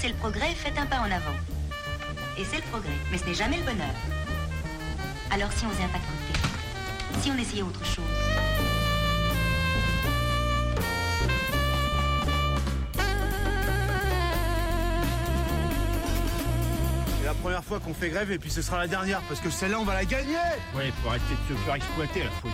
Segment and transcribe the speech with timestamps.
[0.00, 1.36] c'est le progrès, faites un pas en avant.
[2.38, 3.94] Et c'est le progrès, mais ce n'est jamais le bonheur.
[5.30, 8.04] Alors si on faisait un pas de côté, si on essayait autre chose.
[17.18, 19.50] C'est la première fois qu'on fait grève et puis ce sera la dernière parce que
[19.50, 20.36] celle-là on va la gagner
[20.76, 22.30] Ouais, faut arrêter de se faire exploiter là.
[22.40, 22.48] Faut...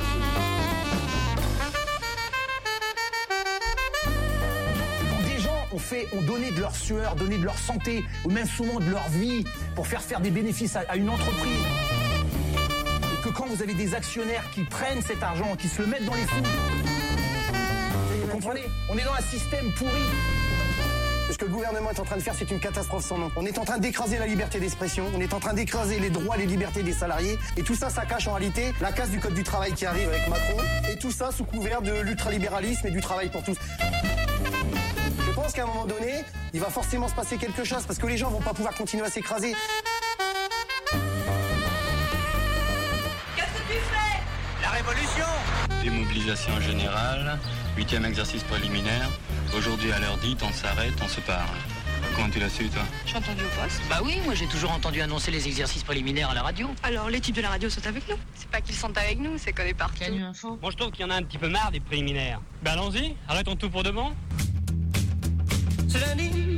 [6.12, 9.44] ont donné de leur sueur, donné de leur santé, ou même souvent de leur vie
[9.74, 11.64] pour faire faire des bénéfices à, une entreprise.
[13.12, 16.04] Et que quand vous avez des actionnaires qui prennent cet argent, qui se le mettent
[16.04, 16.42] dans les fonds.
[18.22, 18.62] Vous comprenez?
[18.88, 19.90] On est dans un système pourri.
[21.30, 23.30] Ce que le gouvernement est en train de faire, c'est une catastrophe sans nom.
[23.34, 26.36] On est en train d'écraser la liberté d'expression, on est en train d'écraser les droits,
[26.36, 29.34] les libertés des salariés, et tout ça, ça cache en réalité la casse du code
[29.34, 30.58] du travail qui arrive avec Macron,
[30.88, 33.56] et tout ça sous couvert de l'ultralibéralisme et du travail pour tous.
[35.54, 38.28] Qu'à un moment donné, il va forcément se passer quelque chose, parce que les gens
[38.28, 39.54] vont pas pouvoir continuer à s'écraser.
[45.82, 47.38] Démobilisation générale,
[47.76, 49.08] huitième exercice préliminaire.
[49.56, 51.56] Aujourd'hui à l'heure dite, on s'arrête, on se parle.
[52.16, 52.82] Comment tu l'as su toi?
[53.06, 53.80] J'ai entendu au poste.
[53.88, 56.68] Bah oui, moi j'ai toujours entendu annoncer les exercices préliminaires à la radio.
[56.82, 58.16] Alors, les types de la radio sont avec nous.
[58.34, 60.00] C'est pas qu'ils sont avec nous, c'est qu'on est partout.
[60.00, 60.58] Canu Info.
[60.60, 62.40] Moi je trouve qu'il y en a un petit peu marre des préliminaires.
[62.62, 64.12] Ben allons-y, arrêtons tout pour de bon.
[65.94, 66.53] C'est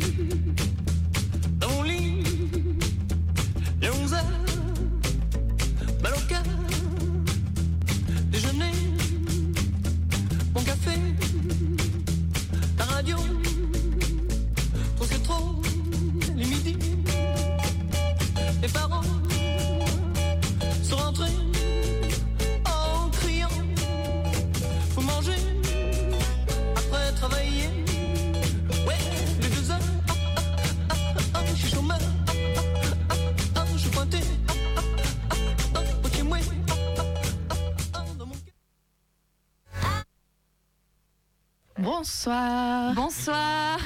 [42.27, 42.95] Bonsoir.
[42.97, 43.79] Bonsoir.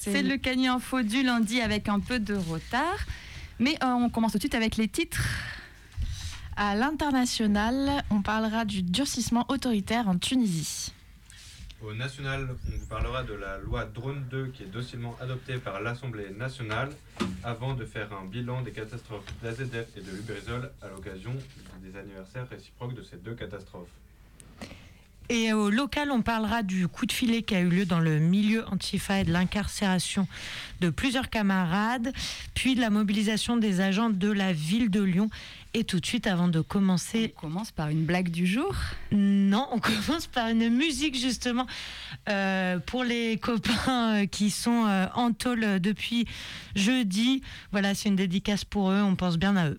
[0.00, 2.98] C'est le Cani Info du lundi avec un peu de retard.
[3.60, 5.22] Mais euh, on commence tout de suite avec les titres.
[6.56, 10.92] À l'international, on parlera du durcissement autoritaire en Tunisie.
[11.80, 15.80] Au national, on vous parlera de la loi Drone 2 qui est docilement adoptée par
[15.80, 16.90] l'Assemblée nationale
[17.44, 21.36] avant de faire un bilan des catastrophes d'AZF et de Lubrizol à l'occasion
[21.84, 23.90] des anniversaires réciproques de ces deux catastrophes.
[25.32, 28.18] Et au local, on parlera du coup de filet qui a eu lieu dans le
[28.18, 30.26] milieu Antifa et de l'incarcération
[30.80, 32.12] de plusieurs camarades,
[32.54, 35.30] puis de la mobilisation des agents de la ville de Lyon.
[35.72, 37.32] Et tout de suite, avant de commencer...
[37.36, 38.74] On commence par une blague du jour
[39.12, 41.68] Non, on commence par une musique justement
[42.28, 46.26] euh, pour les copains euh, qui sont euh, en tôle depuis
[46.74, 47.40] jeudi.
[47.70, 49.78] Voilà, c'est une dédicace pour eux, on pense bien à eux.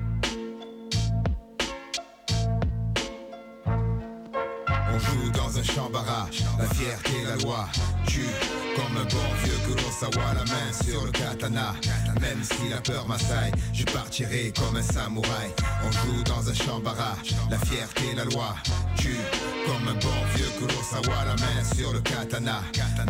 [4.93, 7.67] On joue dans un champ barrage, la fierté, la loi
[8.07, 8.25] tue
[8.75, 11.73] comme un bon vieux Kurosawa, la main sur le katana.
[12.19, 15.49] Même si la peur m'assaille, je partirai comme un samouraï.
[15.85, 18.55] On joue dans un champ barrage, la fierté, la loi
[18.97, 19.17] tue
[19.65, 22.61] comme un bon vieux Kurosawa, la main sur le katana.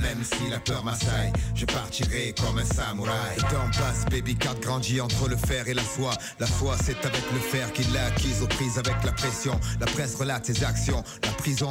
[0.02, 3.36] Même si la peur m'assaille, je partirai comme un samouraï.
[3.38, 6.12] Le temps passe, baby card grandit entre le fer et la foi.
[6.40, 9.60] La foi, c'est avec le fer qu'il l'a acquise aux prises avec la pression.
[9.80, 11.04] La presse relate ses actions.
[11.24, 11.71] La prison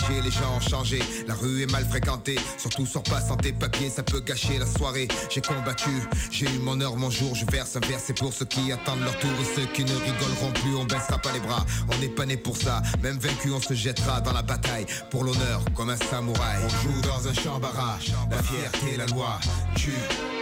[0.09, 0.99] les gens ont changé.
[1.27, 4.65] La rue est mal fréquentée, surtout sors pas sans tes papiers, ça peut gâcher la
[4.65, 5.07] soirée.
[5.29, 5.91] J'ai combattu,
[6.31, 9.17] j'ai eu mon heure, mon jour, je verse un verre, pour ceux qui attendent leur
[9.19, 11.65] tour et ceux qui ne rigoleront plus, on baissera pas les bras.
[11.93, 15.23] On n'est pas né pour ça, même vaincu, on se jettera dans la bataille pour
[15.23, 16.57] l'honneur comme un samouraï.
[16.65, 19.39] On joue dans un champ barrage, la fierté, la loi,
[19.75, 19.91] tue.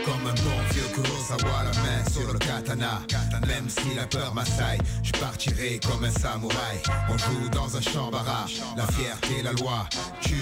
[0.05, 3.01] Comme un bon vieux Kurosawa, la main sur le katana.
[3.45, 6.81] Même si la peur m'assaille, je partirai comme un samouraï.
[7.09, 9.87] On joue dans un champ barrage, la fierté, la loi,
[10.21, 10.35] tue.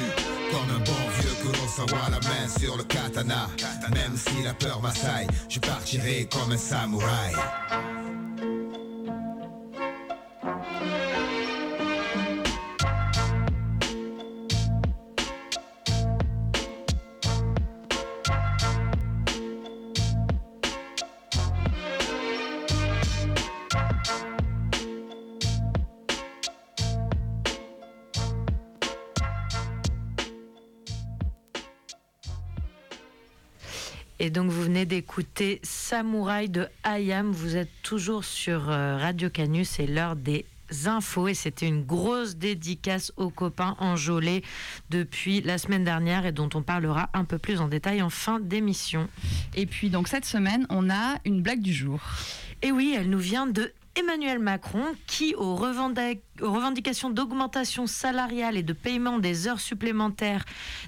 [0.51, 3.47] Comme un bon vieux Kurosawa, la main sur le katana.
[3.93, 7.33] Même si la peur m'assaille, je partirai comme un samouraï.
[34.19, 37.31] Et donc vous venez d'écouter Samouraï de Hayam.
[37.31, 40.45] Vous êtes toujours sur euh, Radio Canu, c'est l'heure des
[40.85, 44.43] infos et c'était une grosse dédicace aux copains enjolés
[44.89, 48.39] depuis la semaine dernière et dont on parlera un peu plus en détail en fin
[48.39, 49.07] d'émission.
[49.55, 51.99] Et puis donc cette semaine, on a une blague du jour.
[52.63, 58.73] Et oui, elle nous vient de Emmanuel Macron qui, aux revendications d'augmentation salariale et de
[58.73, 60.43] paiement des heures supplémentaires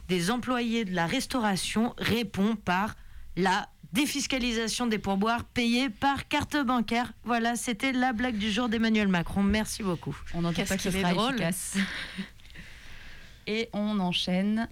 [0.07, 2.95] des employés de la restauration, répond par
[3.39, 7.12] la défiscalisation des pourboires payés par carte bancaire.
[7.24, 9.41] Voilà, c'était la blague du jour d'Emmanuel Macron.
[9.43, 10.15] Merci beaucoup.
[10.34, 11.34] On n'entend pas que ce qu'il est sera drôle.
[11.34, 11.77] efficace.
[13.48, 14.67] Et on enchaîne.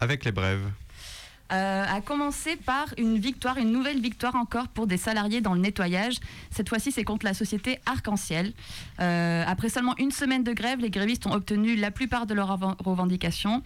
[0.00, 0.68] Avec les brèves.
[1.52, 5.60] Euh, à commencer par une victoire, une nouvelle victoire encore pour des salariés dans le
[5.60, 6.14] nettoyage.
[6.50, 8.52] Cette fois-ci, c'est contre la société Arc-en-Ciel.
[9.00, 12.48] Euh, après seulement une semaine de grève, les grévistes ont obtenu la plupart de leurs
[12.58, 13.62] reven- revendications.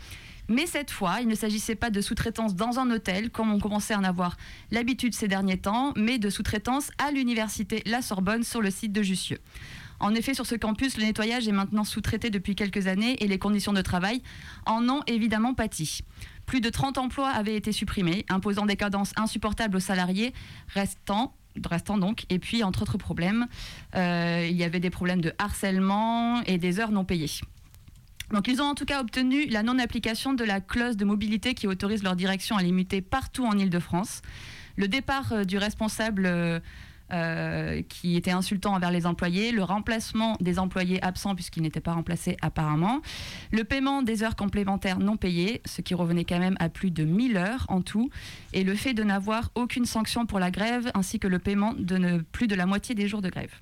[0.48, 3.94] Mais cette fois, il ne s'agissait pas de sous-traitance dans un hôtel, comme on commençait
[3.94, 4.36] à en avoir
[4.70, 9.02] l'habitude ces derniers temps, mais de sous-traitance à l'université La Sorbonne sur le site de
[9.02, 9.38] Jussieu.
[9.98, 13.38] En effet, sur ce campus, le nettoyage est maintenant sous-traité depuis quelques années et les
[13.38, 14.22] conditions de travail
[14.66, 16.00] en ont évidemment pâti.
[16.44, 20.32] Plus de 30 emplois avaient été supprimés, imposant des cadences insupportables aux salariés,
[20.68, 21.34] restant
[21.70, 23.46] restant donc, et puis entre autres problèmes,
[23.94, 27.30] euh, il y avait des problèmes de harcèlement et des heures non payées.
[28.32, 31.66] Donc ils ont en tout cas obtenu la non-application de la clause de mobilité qui
[31.66, 34.22] autorise leur direction à les muter partout en Ile-de-France.
[34.76, 36.60] Le départ euh, du responsable euh,
[37.12, 41.92] euh, qui était insultant envers les employés, le remplacement des employés absents puisqu'ils n'étaient pas
[41.92, 43.00] remplacés apparemment,
[43.52, 47.04] le paiement des heures complémentaires non payées, ce qui revenait quand même à plus de
[47.04, 48.10] 1000 heures en tout,
[48.52, 52.24] et le fait de n'avoir aucune sanction pour la grève ainsi que le paiement de
[52.32, 53.54] plus de la moitié des jours de grève.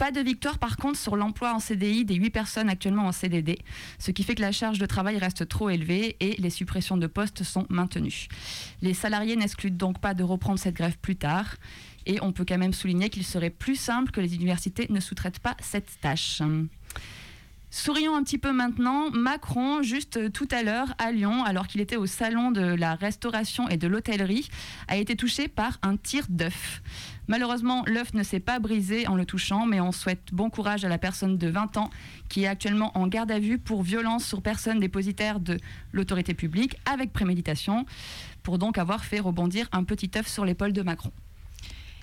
[0.00, 3.58] Pas de victoire par contre sur l'emploi en CDI des 8 personnes actuellement en CDD,
[3.98, 7.06] ce qui fait que la charge de travail reste trop élevée et les suppressions de
[7.06, 8.28] postes sont maintenues.
[8.80, 11.56] Les salariés n'excluent donc pas de reprendre cette grève plus tard
[12.06, 15.40] et on peut quand même souligner qu'il serait plus simple que les universités ne sous-traitent
[15.40, 16.40] pas cette tâche.
[17.72, 19.10] Sourions un petit peu maintenant.
[19.12, 22.96] Macron, juste euh, tout à l'heure à Lyon, alors qu'il était au salon de la
[22.96, 24.48] restauration et de l'hôtellerie,
[24.88, 26.82] a été touché par un tir d'œuf.
[27.28, 30.88] Malheureusement, l'œuf ne s'est pas brisé en le touchant, mais on souhaite bon courage à
[30.88, 31.90] la personne de 20 ans
[32.28, 35.56] qui est actuellement en garde à vue pour violence sur personne dépositaire de
[35.92, 37.86] l'autorité publique avec préméditation,
[38.42, 41.12] pour donc avoir fait rebondir un petit œuf sur l'épaule de Macron.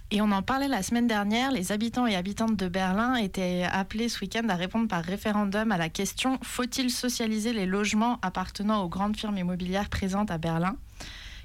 [0.09, 4.07] Et on en parlait la semaine dernière, les habitants et habitantes de Berlin étaient appelés
[4.07, 8.87] ce week-end à répondre par référendum à la question faut-il socialiser les logements appartenant aux
[8.87, 10.77] grandes firmes immobilières présentes à Berlin?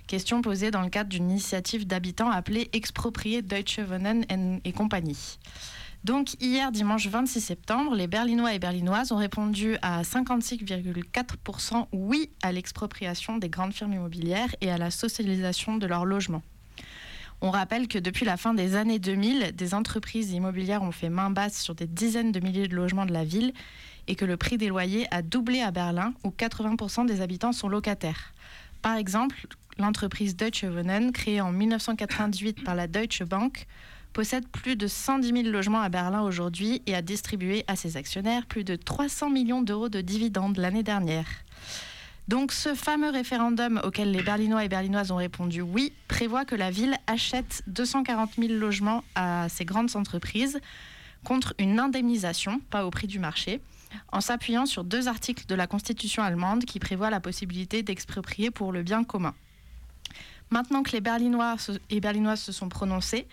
[0.07, 5.38] Question posée dans le cadre d'une initiative d'habitants appelée Exproprier Deutsche Wohnen en- et compagnie.
[6.04, 12.52] Donc hier, dimanche 26 septembre, les Berlinois et Berlinoises ont répondu à 56,4% oui à
[12.52, 16.42] l'expropriation des grandes firmes immobilières et à la socialisation de leurs logements.
[17.44, 21.28] On rappelle que depuis la fin des années 2000, des entreprises immobilières ont fait main
[21.28, 23.52] basse sur des dizaines de milliers de logements de la ville
[24.06, 27.68] et que le prix des loyers a doublé à Berlin où 80% des habitants sont
[27.68, 28.32] locataires.
[28.80, 33.66] Par exemple, l'entreprise Deutsche Wohnen, créée en 1998 par la Deutsche Bank,
[34.12, 38.46] possède plus de 110 000 logements à Berlin aujourd'hui et a distribué à ses actionnaires
[38.46, 41.26] plus de 300 millions d'euros de dividendes l'année dernière.
[42.29, 46.71] Donc ce fameux référendum auquel les Berlinois et Berlinoises ont répondu oui prévoit que la
[46.71, 50.61] ville achète 240 000 logements à ces grandes entreprises
[51.25, 53.61] contre une indemnisation, pas au prix du marché,
[54.11, 58.73] en s'appuyant sur deux articles de la Constitution allemande qui prévoient la possibilité d'exproprier pour
[58.73, 59.35] le bien commun.
[60.50, 61.57] Maintenant que les Berlinois
[61.91, 63.26] et Berlinoises se sont prononcés,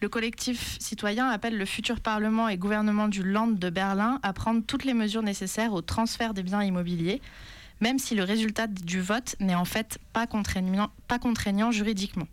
[0.00, 4.62] le collectif citoyen appelle le futur Parlement et gouvernement du Land de Berlin à prendre
[4.66, 7.22] toutes les mesures nécessaires au transfert des biens immobiliers,
[7.80, 12.26] même si le résultat du vote n'est en fait pas contraignant, juridiquement.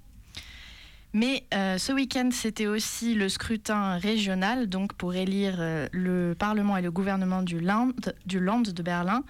[1.13, 6.77] Mais euh, ce week-end, c'était aussi le scrutin régional, donc pour élire euh, le Parlement
[6.77, 7.91] et le gouvernement du Land,
[8.25, 9.23] de Berlin.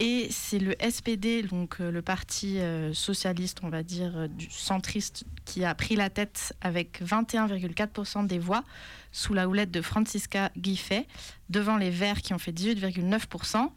[0.00, 2.58] Et c'est le SPD, donc euh, le parti
[2.92, 8.62] socialiste, on va dire, centriste, qui a pris la tête avec 21,4% des voix
[9.10, 11.06] sous la houlette de Franziska Giffey,
[11.50, 13.70] devant les Verts qui ont fait 18,9%.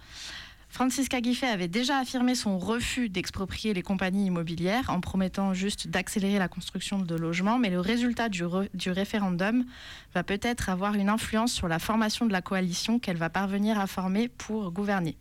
[0.71, 6.39] Franziska Giffey avait déjà affirmé son refus d'exproprier les compagnies immobilières en promettant juste d'accélérer
[6.39, 9.65] la construction de logements, mais le résultat du, re- du référendum
[10.13, 13.85] va peut-être avoir une influence sur la formation de la coalition qu'elle va parvenir à
[13.85, 15.17] former pour gouverner.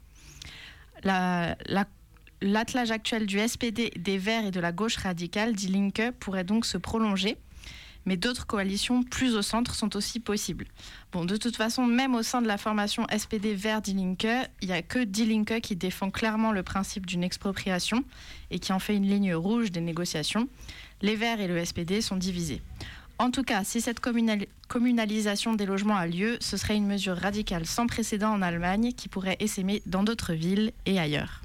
[1.02, 1.86] La- la-
[2.42, 6.64] L'attelage actuel du SPD, des Verts et de la gauche radicale, Die Linke, pourrait donc
[6.64, 7.36] se prolonger
[8.06, 10.66] mais d'autres coalitions plus au centre sont aussi possibles.
[11.12, 14.68] Bon, de toute façon, même au sein de la formation SPD vers Die Linke, il
[14.68, 18.04] n'y a que Die Linke qui défend clairement le principe d'une expropriation
[18.50, 20.48] et qui en fait une ligne rouge des négociations.
[21.02, 22.62] Les Verts et le SPD sont divisés.
[23.18, 27.16] En tout cas, si cette communal- communalisation des logements a lieu, ce serait une mesure
[27.18, 31.42] radicale sans précédent en Allemagne qui pourrait essaimer dans d'autres villes et ailleurs.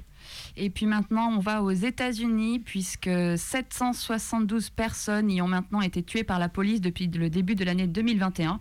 [0.56, 6.24] Et puis maintenant, on va aux États-Unis, puisque 772 personnes y ont maintenant été tuées
[6.24, 8.58] par la police depuis le début de l'année 2021.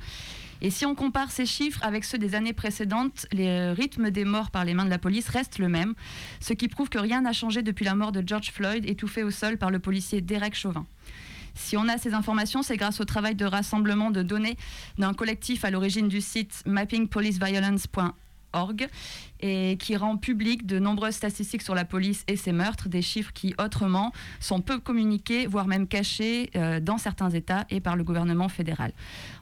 [0.61, 4.51] Et si on compare ces chiffres avec ceux des années précédentes, les rythmes des morts
[4.51, 5.93] par les mains de la police restent le même,
[6.39, 9.31] ce qui prouve que rien n'a changé depuis la mort de George Floyd, étouffé au
[9.31, 10.85] sol par le policier Derek Chauvin.
[11.55, 14.57] Si on a ces informations, c'est grâce au travail de rassemblement de données
[14.97, 18.87] d'un collectif à l'origine du site mappingpoliceviolence.org
[19.47, 23.31] et qui rend public de nombreuses statistiques sur la police et ses meurtres, des chiffres
[23.31, 28.03] qui autrement sont peu communiqués, voire même cachés euh, dans certains États et par le
[28.03, 28.91] gouvernement fédéral.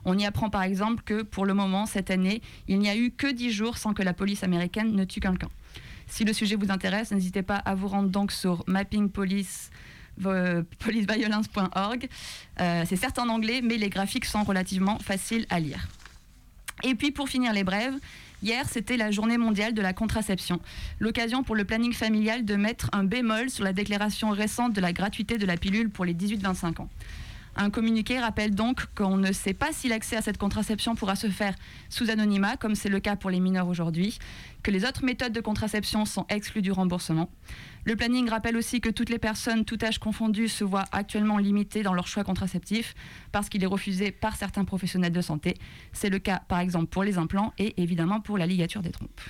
[0.04, 3.12] On y apprend par exemple que pour le moment, cette année, il n'y a eu
[3.12, 5.48] que 10 jours sans que la police américaine ne tue quelqu'un.
[6.08, 12.10] Si le sujet vous intéresse, n'hésitez pas à vous rendre donc sur euh, policeviolence.org.
[12.60, 15.88] Euh, c'est certes en anglais, mais les graphiques sont relativement faciles à lire.
[16.84, 17.96] Et puis pour finir les brèves,
[18.44, 20.60] hier c'était la journée mondiale de la contraception,
[21.00, 24.94] l'occasion pour le planning familial de mettre un bémol sur la déclaration récente de la
[24.94, 26.90] gratuité de la pilule pour les 18-25 ans.
[27.56, 31.28] Un communiqué rappelle donc qu'on ne sait pas si l'accès à cette contraception pourra se
[31.28, 31.54] faire
[31.88, 34.18] sous anonymat, comme c'est le cas pour les mineurs aujourd'hui,
[34.64, 37.30] que les autres méthodes de contraception sont exclues du remboursement.
[37.86, 41.84] Le planning rappelle aussi que toutes les personnes, tout âge confondu, se voient actuellement limitées
[41.84, 42.94] dans leur choix contraceptif
[43.32, 45.58] parce qu'il est refusé par certains professionnels de santé.
[45.92, 49.22] C'est le cas par exemple pour les implants et évidemment pour la ligature des trompes.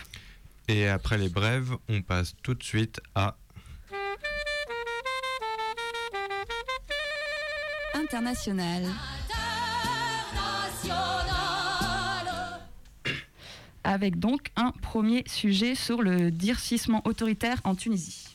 [0.68, 3.38] Et après les brèves, on passe tout de suite à
[7.96, 8.84] International.
[13.84, 18.33] Avec donc un premier sujet sur le durcissement autoritaire en Tunisie.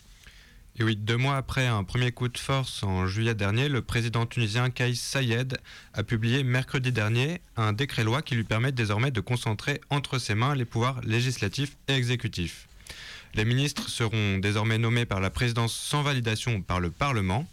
[0.81, 4.27] Et oui, deux mois après un premier coup de force en juillet dernier, le président
[4.27, 5.59] tunisien Kais Sayed
[5.93, 10.55] a publié mercredi dernier un décret-loi qui lui permet désormais de concentrer entre ses mains
[10.55, 12.69] les pouvoirs législatifs et exécutifs.
[13.35, 17.49] Les ministres seront désormais nommés par la présidence sans validation par le Parlement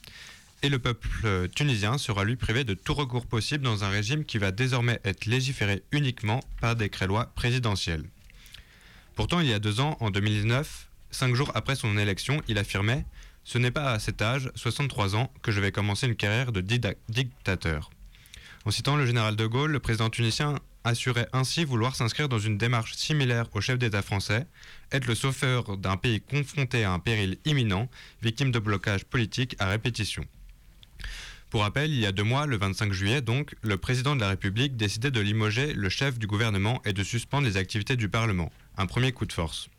[0.62, 4.38] et le peuple tunisien sera lui privé de tout recours possible dans un régime qui
[4.38, 8.04] va désormais être légiféré uniquement par décret-loi présidentiel.
[9.16, 13.06] Pourtant, il y a deux ans, en 2019, cinq jours après son élection, il affirmait
[13.44, 16.62] Ce n'est pas à cet âge, 63 ans, que je vais commencer une carrière de
[17.10, 17.90] dictateur.
[18.66, 22.58] En citant le général de Gaulle, le président tunisien assurait ainsi vouloir s'inscrire dans une
[22.58, 24.46] démarche similaire au chef d'État français,
[24.92, 27.90] être le sauveur d'un pays confronté à un péril imminent,
[28.22, 30.26] victime de blocages politiques à répétition.
[31.50, 34.30] Pour rappel, il y a deux mois, le 25 juillet, donc, le président de la
[34.30, 38.52] République décidait de limoger le chef du gouvernement et de suspendre les activités du Parlement.
[38.78, 39.70] Un premier coup de force.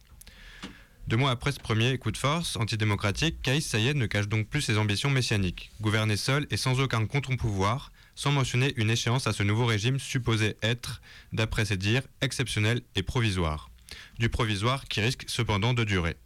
[1.08, 4.60] Deux mois après ce premier coup de force antidémocratique, Kaïs Sayed ne cache donc plus
[4.60, 5.70] ses ambitions messianiques.
[5.80, 10.56] Gouverner seul et sans aucun contre-pouvoir, sans mentionner une échéance à ce nouveau régime supposé
[10.62, 11.00] être,
[11.32, 13.70] d'après ses dires, exceptionnel et provisoire.
[14.18, 16.16] Du provisoire qui risque cependant de durer.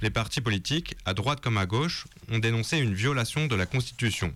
[0.00, 4.34] Les partis politiques, à droite comme à gauche, ont dénoncé une violation de la Constitution.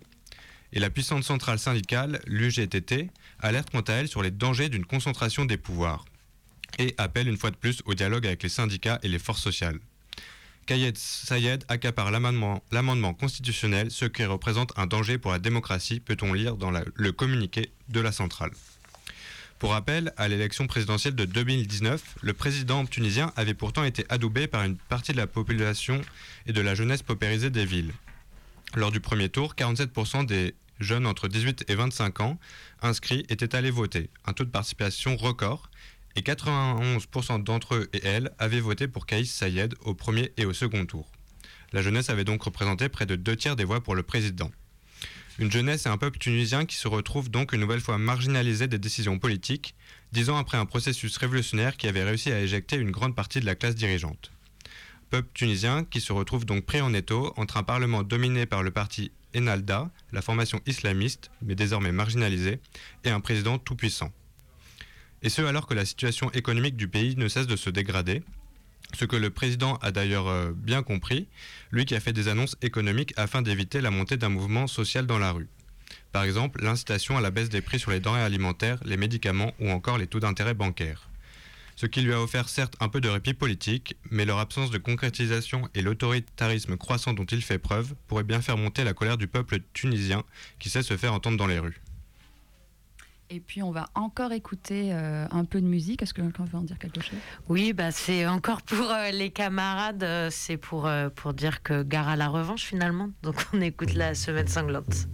[0.73, 5.45] Et la puissante centrale syndicale, l'UGTT, alerte quant à elle sur les dangers d'une concentration
[5.45, 6.05] des pouvoirs
[6.79, 9.79] et appelle une fois de plus au dialogue avec les syndicats et les forces sociales.
[10.65, 16.57] Kayed Sayed accapare l'amendement constitutionnel, ce qui représente un danger pour la démocratie, peut-on lire
[16.57, 18.51] dans le communiqué de la centrale.
[19.59, 24.63] Pour rappel, à l'élection présidentielle de 2019, le président tunisien avait pourtant été adoubé par
[24.63, 26.01] une partie de la population
[26.45, 27.93] et de la jeunesse paupérisée des villes.
[28.75, 32.37] Lors du premier tour, 47% des jeunes entre 18 et 25 ans
[32.81, 35.69] inscrits étaient allés voter, un taux de participation record,
[36.15, 40.53] et 91% d'entre eux et elles avaient voté pour Kaïs Sayed au premier et au
[40.53, 41.11] second tour.
[41.73, 44.51] La jeunesse avait donc représenté près de deux tiers des voix pour le président.
[45.37, 48.79] Une jeunesse et un peuple tunisien qui se retrouvent donc une nouvelle fois marginalisés des
[48.79, 49.75] décisions politiques,
[50.13, 53.45] dix ans après un processus révolutionnaire qui avait réussi à éjecter une grande partie de
[53.45, 54.31] la classe dirigeante.
[55.09, 58.71] Peuple tunisien qui se retrouve donc pris en étau entre un parlement dominé par le
[58.71, 62.61] parti Enalda, la formation islamiste, mais désormais marginalisée,
[63.03, 64.13] et un président tout-puissant.
[65.25, 68.21] Et ce alors que la situation économique du pays ne cesse de se dégrader,
[68.93, 71.27] ce que le président a d'ailleurs euh, bien compris,
[71.71, 75.17] lui qui a fait des annonces économiques afin d'éviter la montée d'un mouvement social dans
[75.17, 75.47] la rue.
[76.11, 79.71] Par exemple, l'incitation à la baisse des prix sur les denrées alimentaires, les médicaments ou
[79.71, 81.09] encore les taux d'intérêt bancaires.
[81.75, 84.77] Ce qui lui a offert certes un peu de répit politique, mais leur absence de
[84.77, 89.25] concrétisation et l'autoritarisme croissant dont il fait preuve pourraient bien faire monter la colère du
[89.25, 90.23] peuple tunisien
[90.59, 91.81] qui sait se faire entendre dans les rues.
[93.31, 96.03] Et puis on va encore écouter euh, un peu de musique.
[96.03, 97.17] Est-ce que quelqu'un veut en dire quelque chose?
[97.49, 101.81] Oui, bah, c'est encore pour euh, les camarades, euh, c'est pour, euh, pour dire que
[101.81, 103.09] gare à la revanche finalement.
[103.23, 105.07] Donc on écoute la semaine sanglante.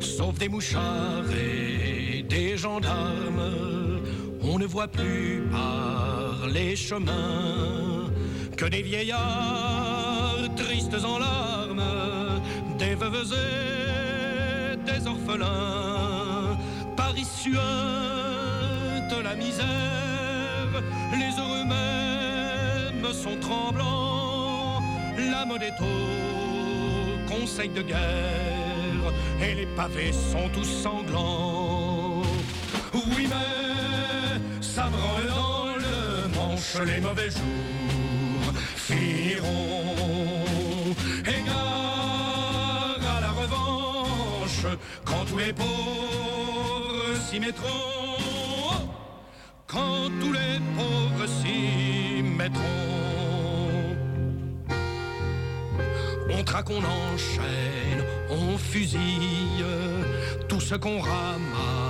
[0.00, 4.00] Sauf des mouchards et des gendarmes,
[4.42, 7.99] on ne voit plus par les chemins
[8.60, 11.82] que des vieillards tristes en larmes,
[12.78, 16.58] des veuves et des orphelins.
[16.94, 17.62] Paris suinte
[19.24, 20.72] la misère,
[21.12, 24.82] les heureux mêmes sont tremblants,
[25.16, 25.78] la mode est
[27.26, 29.06] conseil de guerre
[29.40, 32.20] et les pavés sont tous sanglants.
[32.92, 37.99] Oui, mais ça branle dans le manche, les mauvais jours
[38.90, 39.94] finiront.
[41.36, 44.66] Égard à la revanche,
[45.04, 47.68] quand tous les pauvres s'y mettront.
[49.66, 52.64] Quand tous les pauvres s'y mettront.
[56.32, 59.64] On traque, on enchaîne, on fusille
[60.48, 61.89] tout ce qu'on ramasse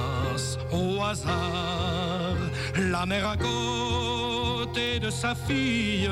[0.73, 2.37] au hasard.
[2.77, 6.09] La mère à côté de sa fille,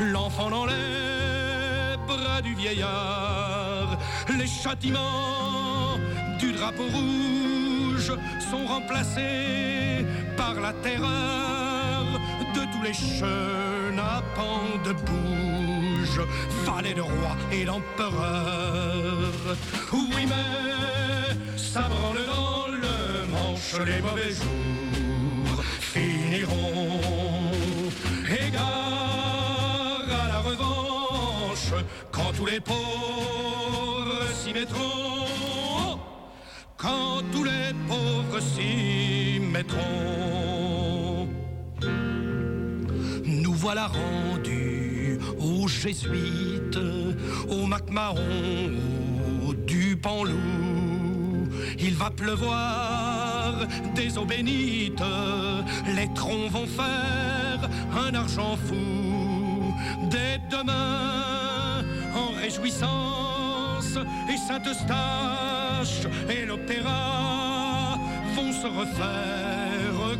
[0.00, 3.98] l'enfant dans les bras du vieillard.
[4.38, 5.96] Les châtiments
[6.38, 8.12] du drapeau rouge
[8.50, 10.06] sont remplacés
[10.36, 12.04] par la terreur
[12.54, 16.20] de tous les chenapans de bouge,
[16.64, 19.32] valet de roi et d'empereur.
[19.92, 22.97] Oui, mais ça branle dans le
[23.86, 27.00] les mauvais jours finiront.
[28.28, 31.72] Égard à la revanche,
[32.12, 35.98] quand tous les pauvres s'y mettront.
[36.76, 41.28] Quand tous les pauvres s'y mettront.
[43.24, 46.78] Nous voilà rendus aux jésuites,
[47.48, 48.72] au MacMahon,
[49.46, 50.87] au Dupanloup.
[51.80, 55.02] Il va pleuvoir des eaux bénites,
[55.94, 59.74] les troncs vont faire un argent fou.
[60.10, 63.96] Dès demain, en réjouissance,
[64.28, 67.98] et Saint-Eustache et l'opéra
[68.34, 69.68] vont se refaire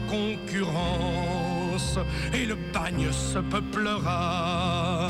[0.09, 1.99] concurrence
[2.33, 5.09] et le bagne se peuplera.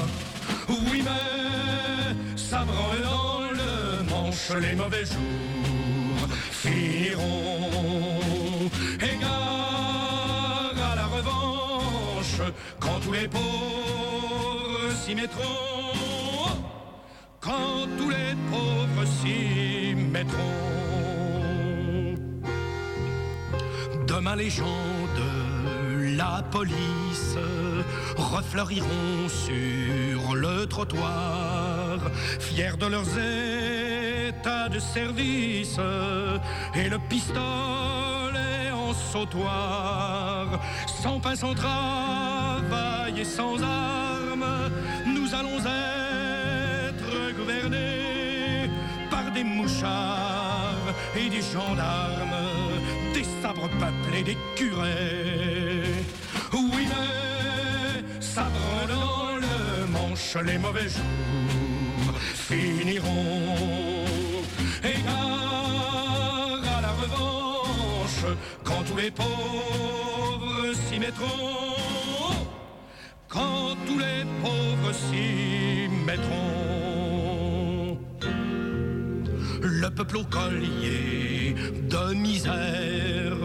[0.68, 5.67] Oui, mais ça branle dans le manche, les mauvais jours
[6.50, 8.20] finiront.
[9.00, 12.40] Égard à la revanche,
[12.80, 15.42] quand tous les pauvres s'y mettront.
[17.40, 20.68] Quand tous les pauvres s'y mettront.
[24.06, 24.64] Demain les gens
[25.16, 27.36] de la police
[28.16, 31.98] refleuriront sur le trottoir,
[32.40, 33.16] fiers de leurs
[34.44, 35.78] de service
[36.74, 40.60] et le pistolet en sautoir,
[41.02, 44.70] sans pain, sans travail et sans armes,
[45.06, 48.70] nous allons être gouvernés
[49.10, 52.36] par des mouchards et des gendarmes,
[53.14, 55.82] des sabres peuplés, des curés.
[56.52, 63.97] Oui, mais sabre dans le manche, les mauvais jours finiront.
[68.64, 71.26] Quand tous les pauvres s'y mettront.
[73.28, 76.58] Quand tous les pauvres s'y mettront.
[79.62, 81.54] Le peuple au collier
[81.88, 83.36] de misère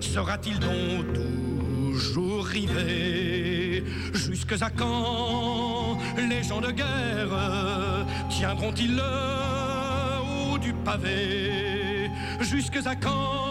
[0.00, 10.72] sera-t-il donc toujours rivé Jusque à quand les gens de guerre tiendront-ils le haut du
[10.72, 13.45] pavé Jusque à quand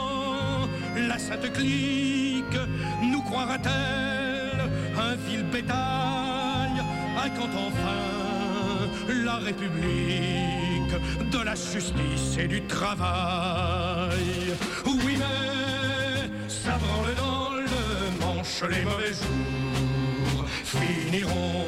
[0.96, 2.58] la sainte clique
[3.02, 4.62] nous croira-t-elle
[4.98, 6.80] un vil bétail
[7.18, 10.96] À quand enfin la République
[11.32, 14.56] de la justice et du travail.
[14.86, 21.66] Oui mais ça branle dans le manche les mauvais jours finiront.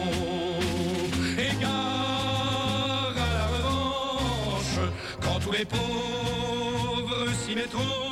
[1.38, 4.80] Égard à la revanche
[5.22, 8.07] quand tous les pauvres s'y mettront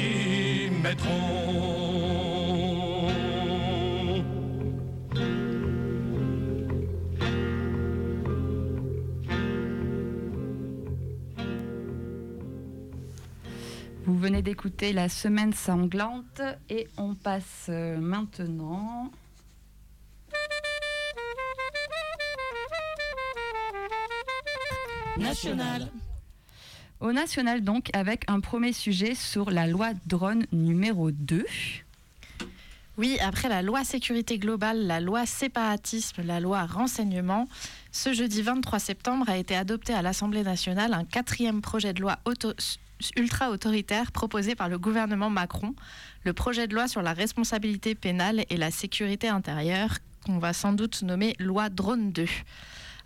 [0.00, 1.10] s'y mettront
[14.06, 19.10] Vous venez d'écouter La Semaine sanglante et on passe euh, maintenant.
[25.18, 25.90] National.
[27.00, 31.46] Au national donc avec un premier sujet sur la loi drone numéro 2.
[32.98, 37.48] Oui, après la loi sécurité globale, la loi séparatisme, la loi renseignement,
[37.92, 42.18] ce jeudi 23 septembre a été adopté à l'Assemblée nationale un quatrième projet de loi
[42.26, 42.52] auto-
[43.16, 45.74] ultra-autoritaire proposé par le gouvernement Macron,
[46.24, 50.74] le projet de loi sur la responsabilité pénale et la sécurité intérieure, qu'on va sans
[50.74, 52.26] doute nommer loi Drone 2.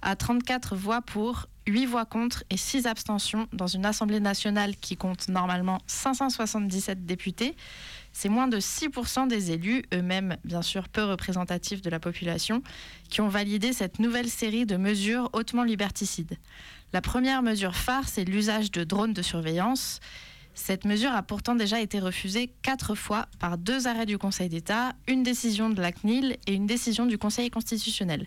[0.06, 4.98] À 34 voix pour, 8 voix contre et 6 abstentions dans une Assemblée nationale qui
[4.98, 7.56] compte normalement 577 députés,
[8.12, 12.62] c'est moins de 6% des élus, eux-mêmes bien sûr peu représentatifs de la population,
[13.08, 16.36] qui ont validé cette nouvelle série de mesures hautement liberticides.
[16.92, 20.00] La première mesure phare, c'est l'usage de drones de surveillance.
[20.52, 24.92] Cette mesure a pourtant déjà été refusée quatre fois par deux arrêts du Conseil d'État,
[25.08, 28.26] une décision de la CNIL et une décision du Conseil constitutionnel.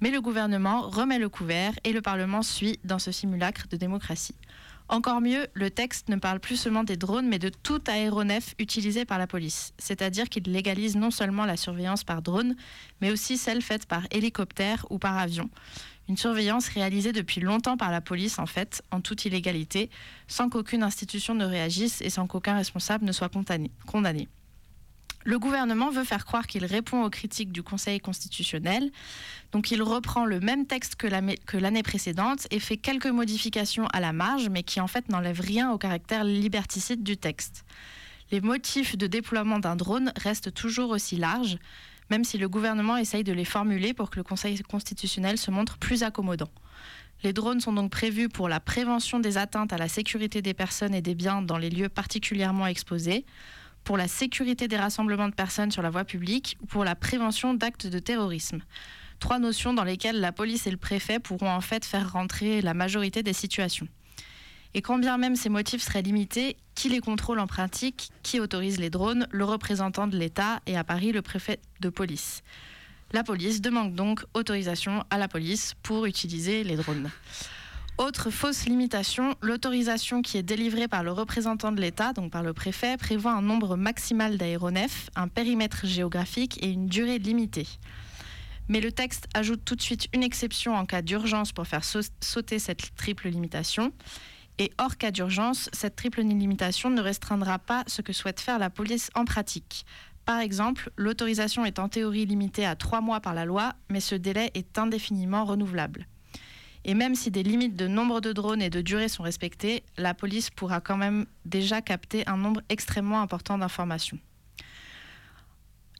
[0.00, 4.36] Mais le gouvernement remet le couvert et le Parlement suit dans ce simulacre de démocratie.
[4.88, 9.04] Encore mieux, le texte ne parle plus seulement des drones, mais de tout aéronef utilisé
[9.04, 9.72] par la police.
[9.78, 12.56] C'est-à-dire qu'il légalise non seulement la surveillance par drone,
[13.00, 15.48] mais aussi celle faite par hélicoptère ou par avion.
[16.08, 19.90] Une surveillance réalisée depuis longtemps par la police, en fait, en toute illégalité,
[20.26, 23.30] sans qu'aucune institution ne réagisse et sans qu'aucun responsable ne soit
[23.86, 24.28] condamné.
[25.24, 28.90] Le gouvernement veut faire croire qu'il répond aux critiques du Conseil constitutionnel.
[29.52, 34.14] Donc il reprend le même texte que l'année précédente et fait quelques modifications à la
[34.14, 37.64] marge, mais qui en fait n'enlèvent rien au caractère liberticide du texte.
[38.30, 41.58] Les motifs de déploiement d'un drone restent toujours aussi larges,
[42.08, 45.76] même si le gouvernement essaye de les formuler pour que le Conseil constitutionnel se montre
[45.76, 46.50] plus accommodant.
[47.22, 50.94] Les drones sont donc prévus pour la prévention des atteintes à la sécurité des personnes
[50.94, 53.26] et des biens dans les lieux particulièrement exposés,
[53.84, 57.54] pour la sécurité des rassemblements de personnes sur la voie publique ou pour la prévention
[57.54, 58.60] d'actes de terrorisme.
[59.18, 62.74] Trois notions dans lesquelles la police et le préfet pourront en fait faire rentrer la
[62.74, 63.88] majorité des situations.
[64.72, 68.78] Et quand bien même ces motifs seraient limités, qui les contrôle en pratique Qui autorise
[68.78, 72.42] les drones Le représentant de l'État et à Paris le préfet de police.
[73.12, 77.10] La police demande donc autorisation à la police pour utiliser les drones.
[78.00, 82.54] Autre fausse limitation, l'autorisation qui est délivrée par le représentant de l'État, donc par le
[82.54, 87.68] préfet, prévoit un nombre maximal d'aéronefs, un périmètre géographique et une durée limitée.
[88.68, 92.00] Mais le texte ajoute tout de suite une exception en cas d'urgence pour faire sau-
[92.22, 93.92] sauter cette triple limitation.
[94.56, 98.70] Et hors cas d'urgence, cette triple limitation ne restreindra pas ce que souhaite faire la
[98.70, 99.84] police en pratique.
[100.24, 104.14] Par exemple, l'autorisation est en théorie limitée à trois mois par la loi, mais ce
[104.14, 106.06] délai est indéfiniment renouvelable.
[106.84, 110.14] Et même si des limites de nombre de drones et de durée sont respectées, la
[110.14, 114.18] police pourra quand même déjà capter un nombre extrêmement important d'informations.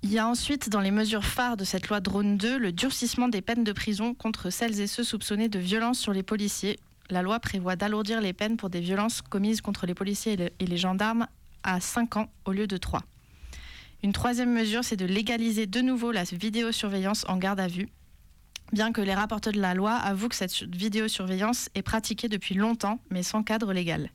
[0.03, 3.29] Il y a ensuite dans les mesures phares de cette loi Drone 2 le durcissement
[3.29, 6.79] des peines de prison contre celles et ceux soupçonnés de violences sur les policiers.
[7.11, 10.51] La loi prévoit d'alourdir les peines pour des violences commises contre les policiers et, le-
[10.59, 11.27] et les gendarmes
[11.62, 13.03] à 5 ans au lieu de 3.
[14.03, 17.88] Une troisième mesure, c'est de légaliser de nouveau la vidéosurveillance en garde à vue.
[18.73, 23.01] Bien que les rapporteurs de la loi avouent que cette vidéosurveillance est pratiquée depuis longtemps,
[23.11, 24.11] mais sans cadre légal.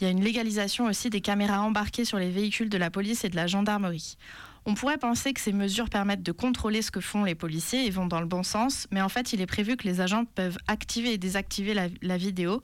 [0.00, 3.24] Il y a une légalisation aussi des caméras embarquées sur les véhicules de la police
[3.24, 4.16] et de la gendarmerie.
[4.64, 7.90] On pourrait penser que ces mesures permettent de contrôler ce que font les policiers et
[7.90, 10.58] vont dans le bon sens, mais en fait, il est prévu que les agents peuvent
[10.66, 12.62] activer et désactiver la, vidéo.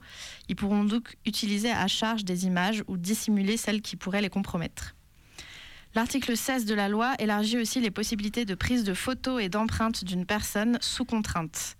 [0.49, 4.95] Ils pourront donc utiliser à charge des images ou dissimuler celles qui pourraient les compromettre.
[5.95, 10.03] L'article 16 de la loi élargit aussi les possibilités de prise de photos et d'empreintes
[10.05, 11.77] d'une personne sous contrainte.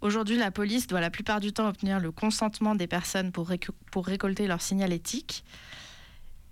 [0.00, 3.46] Aujourd'hui, la police doit la plupart du temps obtenir le consentement des personnes pour,
[4.04, 5.44] récolter leur signalétique,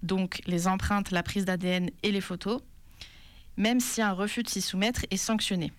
[0.04, 2.62] donc les empreintes, la prise d'ADN et les photos,
[3.56, 5.72] même si un refus de s'y soumettre est sanctionné.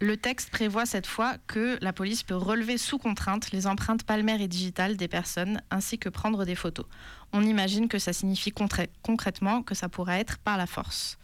[0.00, 4.40] Le texte prévoit cette fois que la police peut relever sous contrainte les empreintes palmaires
[4.40, 6.86] et digitales des personnes ainsi que prendre des photos.
[7.32, 8.52] On imagine que ça signifie
[9.02, 11.18] concrètement que ça pourra être par la force.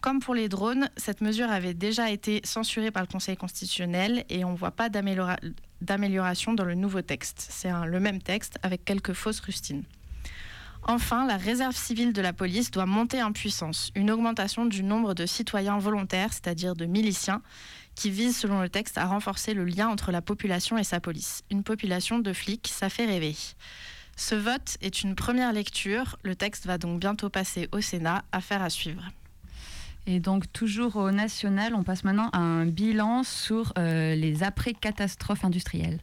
[0.00, 4.44] Comme pour les drones, cette mesure avait déjà été censurée par le Conseil constitutionnel et
[4.44, 5.40] on ne voit pas d'améliora-
[5.80, 7.44] d'amélioration dans le nouveau texte.
[7.50, 9.82] C'est le même texte avec quelques fausses rustines.
[10.88, 13.90] Enfin, la réserve civile de la police doit monter en puissance.
[13.96, 17.42] Une augmentation du nombre de citoyens volontaires, c'est-à-dire de miliciens,
[17.96, 21.42] qui vise, selon le texte, à renforcer le lien entre la population et sa police.
[21.50, 23.34] Une population de flics, ça fait rêver.
[24.16, 26.16] Ce vote est une première lecture.
[26.22, 28.24] Le texte va donc bientôt passer au Sénat.
[28.32, 29.02] Affaire à suivre.
[30.06, 35.44] Et donc, toujours au national, on passe maintenant à un bilan sur euh, les après-catastrophes
[35.44, 36.00] industrielles.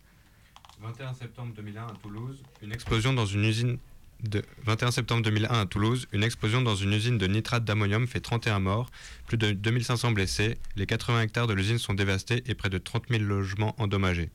[0.81, 3.77] 21 septembre 2001 à Toulouse, une explosion dans une usine
[4.23, 8.21] de 21 septembre 2001 à Toulouse, une explosion dans une usine de nitrate d'ammonium fait
[8.21, 8.89] 31 morts,
[9.27, 13.09] plus de 2500 blessés, les 80 hectares de l'usine sont dévastés et près de 30
[13.09, 14.29] 000 logements endommagés.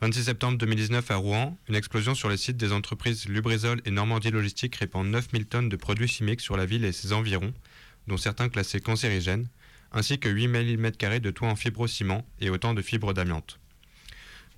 [0.00, 4.30] 26 septembre 2019 à Rouen, une explosion sur les sites des entreprises Lubrizol et Normandie
[4.30, 7.52] Logistique répand 9000 tonnes de produits chimiques sur la ville et ses environs,
[8.08, 9.46] dont certains classés cancérigènes,
[9.92, 13.60] ainsi que 8 mm de toit en fibrociment et autant de fibres d'amiante.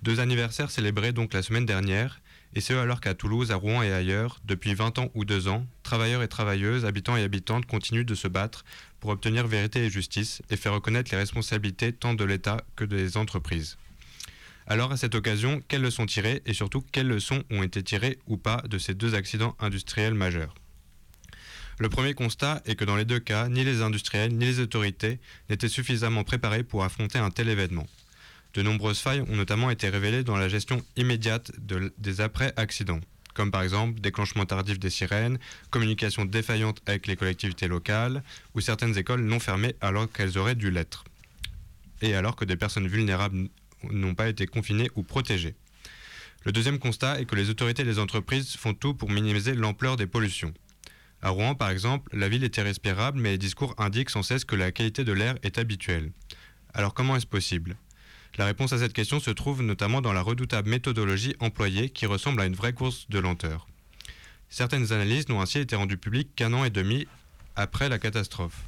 [0.01, 2.21] Deux anniversaires célébrés donc la semaine dernière,
[2.55, 5.67] et ce alors qu'à Toulouse, à Rouen et ailleurs, depuis 20 ans ou 2 ans,
[5.83, 8.63] travailleurs et travailleuses, habitants et habitantes continuent de se battre
[9.01, 13.17] pour obtenir vérité et justice et faire reconnaître les responsabilités tant de l'État que des
[13.17, 13.77] entreprises.
[14.67, 18.37] Alors à cette occasion, quelles leçons tirées et surtout quelles leçons ont été tirées ou
[18.37, 20.55] pas de ces deux accidents industriels majeurs?
[21.77, 25.19] Le premier constat est que dans les deux cas, ni les industriels ni les autorités
[25.49, 27.85] n'étaient suffisamment préparés pour affronter un tel événement.
[28.55, 33.01] De nombreuses failles ont notamment été révélées dans la gestion immédiate de- des après-accidents,
[33.33, 35.39] comme par exemple déclenchement tardif des sirènes,
[35.71, 40.71] communication défaillante avec les collectivités locales, ou certaines écoles non fermées alors qu'elles auraient dû
[40.71, 41.03] l'être,
[42.01, 43.49] et alors que des personnes vulnérables
[43.91, 45.55] n'ont pas été confinées ou protégées.
[46.45, 49.97] Le deuxième constat est que les autorités et les entreprises font tout pour minimiser l'ampleur
[49.97, 50.53] des pollutions.
[51.21, 54.55] À Rouen, par exemple, la ville était respirable, mais les discours indiquent sans cesse que
[54.55, 56.11] la qualité de l'air est habituelle.
[56.73, 57.75] Alors comment est-ce possible?
[58.37, 62.41] La réponse à cette question se trouve notamment dans la redoutable méthodologie employée qui ressemble
[62.41, 63.67] à une vraie course de lenteur.
[64.49, 67.07] Certaines analyses n'ont ainsi été rendues publiques qu'un an et demi
[67.55, 68.63] après la catastrophe.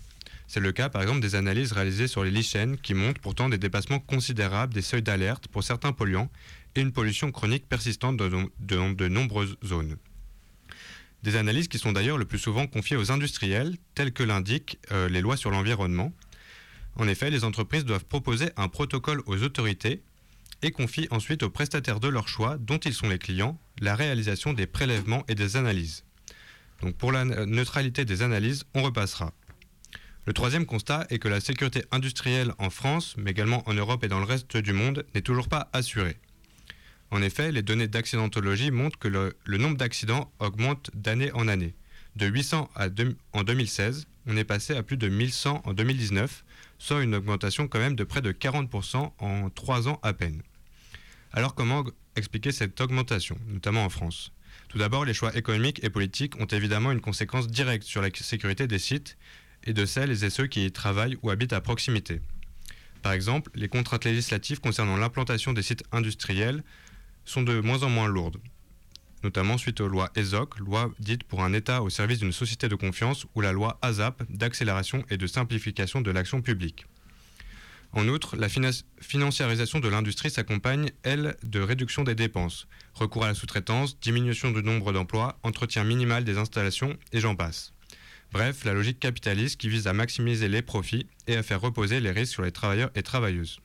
[0.47, 3.57] C'est le cas par exemple des analyses réalisées sur les lichens qui montrent pourtant des
[3.57, 6.31] dépassements considérables des seuils d'alerte pour certains polluants
[6.75, 9.97] et une pollution chronique persistante de- de nombreuses zones.
[11.23, 15.09] Des analyses qui sont d'ailleurs le plus souvent confiées aux industriels, telles que l'indiquent euh,
[15.09, 16.13] les lois sur l'environnement.
[16.97, 20.01] En effet, les entreprises doivent proposer un protocole aux autorités
[20.63, 24.53] et confient ensuite aux prestataires de leur choix, dont ils sont les clients, la réalisation
[24.53, 26.03] des prélèvements et des analyses.
[26.81, 29.31] Donc pour la neutralité des analyses, on repassera.
[30.25, 34.07] Le troisième constat est que la sécurité industrielle en France, mais également en Europe et
[34.07, 36.17] dans le reste du monde, n'est toujours pas assurée.
[37.11, 41.75] En effet, les données d'accidentologie montrent que le, nombre d'accidents augmente d'année en année.
[42.15, 42.87] De 800 à
[43.31, 46.43] en 2016, on est passé à plus de 1100 en 2019,
[46.77, 50.41] soit une augmentation quand même de près de 40% en 3 ans à peine.
[51.31, 51.83] Alors comment
[52.15, 54.31] expliquer cette augmentation, notamment en France?
[54.69, 58.67] Tout d'abord, les choix économiques et politiques ont évidemment une conséquence directe sur la sécurité
[58.67, 59.17] des sites
[59.63, 62.21] et de celles et ceux qui y travaillent ou habitent à proximité.
[63.01, 66.63] Par exemple, les contraintes législatives concernant l'implantation des sites industriels
[67.25, 68.37] sont de moins en moins lourdes,
[69.27, 72.75] notamment suite aux lois ESOC, loi dite pour un État au service d'une société de
[72.75, 76.85] confiance, ou la loi ASAP d'accélération et de simplification de l'action publique.
[77.91, 83.27] En outre, la finan- financiarisation de l'industrie s'accompagne, elle, de réduction des dépenses, recours à
[83.27, 87.73] la sous-traitance, diminution du nombre d'emplois, entretien minimal des installations et j'en passe.
[88.31, 92.11] Bref, la logique capitaliste qui vise à maximiser les profits et à faire reposer les
[92.11, 93.59] risques sur les travailleurs et travailleuses.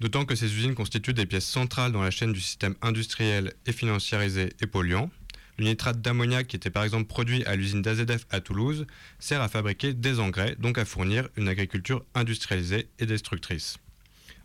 [0.00, 3.72] D'autant que ces usines constituent des pièces centrales dans la chaîne du système industriel et
[3.72, 5.10] financiarisé et polluant.
[5.56, 8.86] Le nitrate d'ammoniac, qui était par exemple produit à l'usine d'AZF à Toulouse,
[9.20, 13.78] sert à fabriquer des engrais, donc à fournir une agriculture industrialisée et destructrice.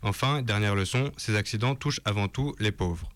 [0.03, 3.09] Enfin, dernière leçon, ces accidents touchent avant tout les pauvres.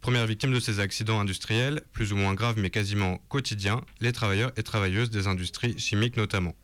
[0.00, 4.52] Première victime de ces accidents industriels, plus ou moins graves mais quasiment quotidiens, les travailleurs
[4.56, 6.54] et travailleuses des industries chimiques notamment.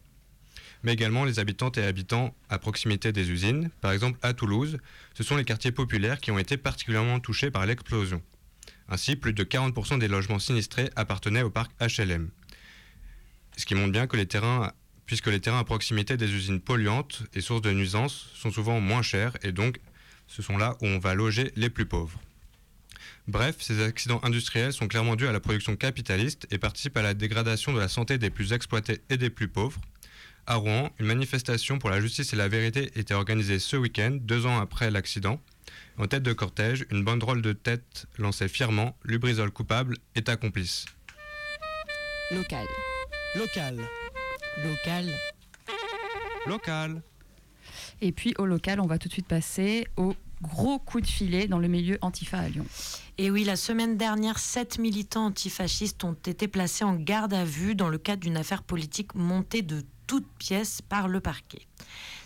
[0.85, 3.71] Mais également les habitantes et habitants à proximité des usines.
[3.81, 4.79] Par exemple, à Toulouse,
[5.15, 8.23] ce sont les quartiers populaires qui ont été particulièrement touchés par l'explosion.
[8.89, 12.29] Ainsi, plus de 40% des logements sinistrés appartenaient au parc HLM.
[13.57, 14.73] Ce qui montre bien que les terrains,
[15.07, 19.03] puisque les terrains à proximité des usines polluantes et sources de nuisances sont souvent moins
[19.03, 19.81] chers et donc
[20.27, 22.21] ce sont là où on va loger les plus pauvres.
[23.27, 27.15] Bref, ces accidents industriels sont clairement dus à la production capitaliste et participent à la
[27.15, 29.81] dégradation de la santé des plus exploités et des plus pauvres.
[30.47, 34.45] À Rouen, une manifestation pour la justice et la vérité était organisée ce week-end, deux
[34.45, 35.41] ans après l'accident.
[35.97, 40.85] En tête de cortège, une banderole de tête lançait fièrement Lubrizol coupable, État complice.
[42.31, 42.67] Local.
[43.37, 43.79] Local.
[44.63, 45.07] Local.
[46.47, 47.03] Local.
[48.03, 51.47] Et puis au local, on va tout de suite passer au gros coup de filet
[51.47, 52.67] dans le milieu antifa à Lyon.
[53.17, 57.75] Et oui, la semaine dernière, sept militants antifascistes ont été placés en garde à vue
[57.75, 61.67] dans le cadre d'une affaire politique montée de toutes pièces par le parquet.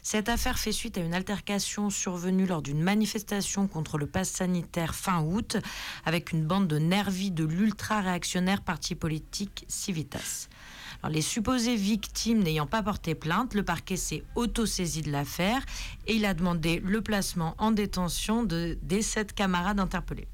[0.02, 4.94] Cette affaire fait suite à une altercation survenue lors d'une manifestation contre le pass sanitaire
[4.94, 5.56] fin août
[6.04, 10.48] avec une bande de nervis de l'ultra-réactionnaire parti politique Civitas.
[11.08, 15.64] Les supposées victimes n'ayant pas porté plainte, le parquet s'est auto-saisi de l'affaire
[16.06, 20.26] et il a demandé le placement en détention de, des sept camarades interpellés.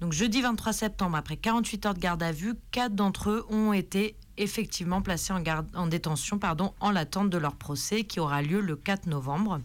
[0.00, 3.72] Donc jeudi 23 septembre, après 48 heures de garde à vue, quatre d'entre eux ont
[3.72, 8.42] été effectivement placés en, garde, en détention pardon, en l'attente de leur procès qui aura
[8.42, 9.60] lieu le 4 novembre.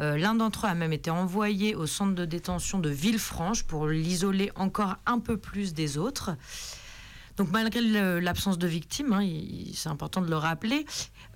[0.00, 3.86] Euh, L'un d'entre eux a même été envoyé au centre de détention de Villefranche pour
[3.86, 6.32] l'isoler encore un peu plus des autres.
[7.36, 7.80] Donc malgré
[8.20, 9.28] l'absence de victimes, hein,
[9.74, 10.86] c'est important de le rappeler,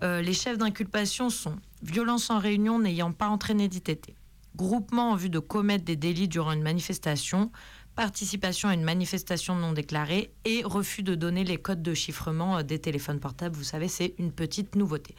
[0.03, 4.15] euh, les chefs d'inculpation sont violence en réunion n'ayant pas entraîné d'ITT,
[4.57, 7.51] groupement en vue de commettre des délits durant une manifestation,
[7.99, 12.63] participation à une manifestation non déclarée et refus de donner les codes de chiffrement euh,
[12.63, 13.57] des téléphones portables.
[13.57, 15.17] Vous savez, c'est une petite nouveauté.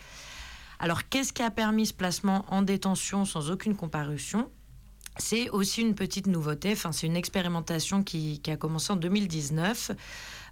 [0.80, 4.50] Alors, qu'est-ce qui a permis ce placement en détention sans aucune comparution?
[5.18, 6.72] C'est aussi une petite nouveauté.
[6.72, 9.92] Enfin, c'est une expérimentation qui, a commencé en 2019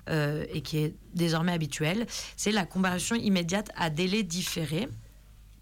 [0.09, 2.07] euh, et qui est désormais habituelle.
[2.35, 4.89] C'est la comparution immédiate à délai différé.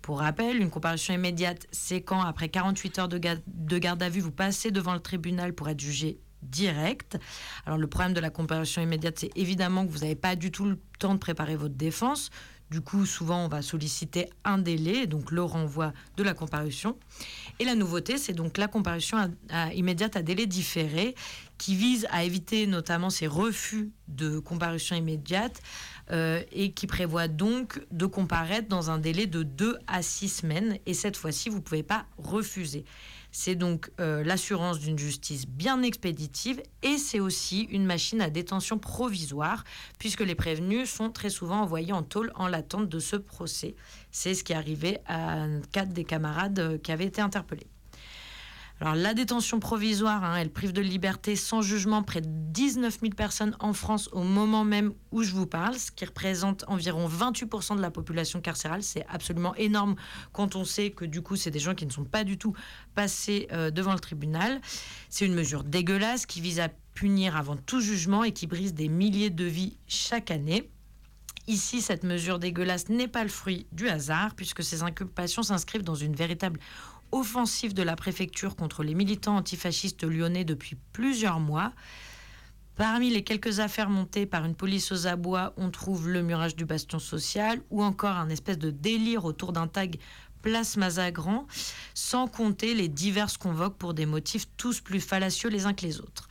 [0.02, 4.22] Pour rappel, une comparution immédiate, c'est quand, après 48 heures de, de garde à vue,
[4.22, 6.18] vous passez devant le tribunal pour être jugé
[6.50, 7.18] direct.
[7.66, 10.66] Alors le problème de la comparution immédiate, c'est évidemment que vous n'avez pas du tout
[10.66, 12.30] le temps de préparer votre défense.
[12.72, 16.98] Du coup, souvent, on va solliciter un délai, donc le renvoi de la comparution.
[17.60, 19.32] Et la nouveauté, c'est donc la comparution
[19.76, 21.14] immédiate à délai différé,
[21.60, 25.62] qui vise à éviter notamment ces refus de comparution immédiate
[26.12, 30.80] euh, et qui prévoit donc de comparaître dans un délai de 2 à 6 semaines.
[30.88, 32.84] Et cette fois-ci, vous ne pouvez pas refuser.
[33.38, 38.80] C'est donc euh, l'assurance d'une justice bien expéditive et c'est aussi une machine à détention
[38.80, 39.66] provisoire
[40.00, 43.76] puisque les prévenus sont très souvent envoyés en tôle en l'attente de ce procès.
[44.10, 47.68] C'est ce qui est arrivé à quatre des camarades euh, qui avaient été interpellés.
[48.82, 53.14] Alors la détention provisoire, hein, elle prive de liberté sans jugement près de 19 000
[53.14, 57.78] personnes en France au moment même où je vous parle, ce qui représente environ 28%
[57.78, 58.84] de la population carcérale.
[58.84, 59.96] C'est absolument énorme
[60.34, 62.54] quand on sait que du coup c'est des gens qui ne sont pas du tout
[62.96, 64.60] passés euh, devant le tribunal.
[65.10, 68.90] C'est une mesure dégueulasse qui vise à punir avant tout jugement et qui brise des
[68.90, 70.70] milliers de vies chaque année.
[71.48, 75.94] Ici, cette mesure dégueulasse n'est pas le fruit du hasard, puisque ces inculpations s'inscrivent dans
[75.94, 76.60] une véritable
[77.12, 81.74] offensive de la préfecture contre les militants antifascistes lyonnais depuis plusieurs mois.
[82.76, 86.66] Parmi les quelques affaires montées par une police aux abois, on trouve le murage du
[86.66, 89.98] bastion social ou encore un espèce de délire autour d'un tag
[90.42, 91.48] Place Mazagran,
[91.96, 96.00] sans compter les diverses convoques pour des motifs tous plus fallacieux les uns que les
[96.00, 96.30] autres.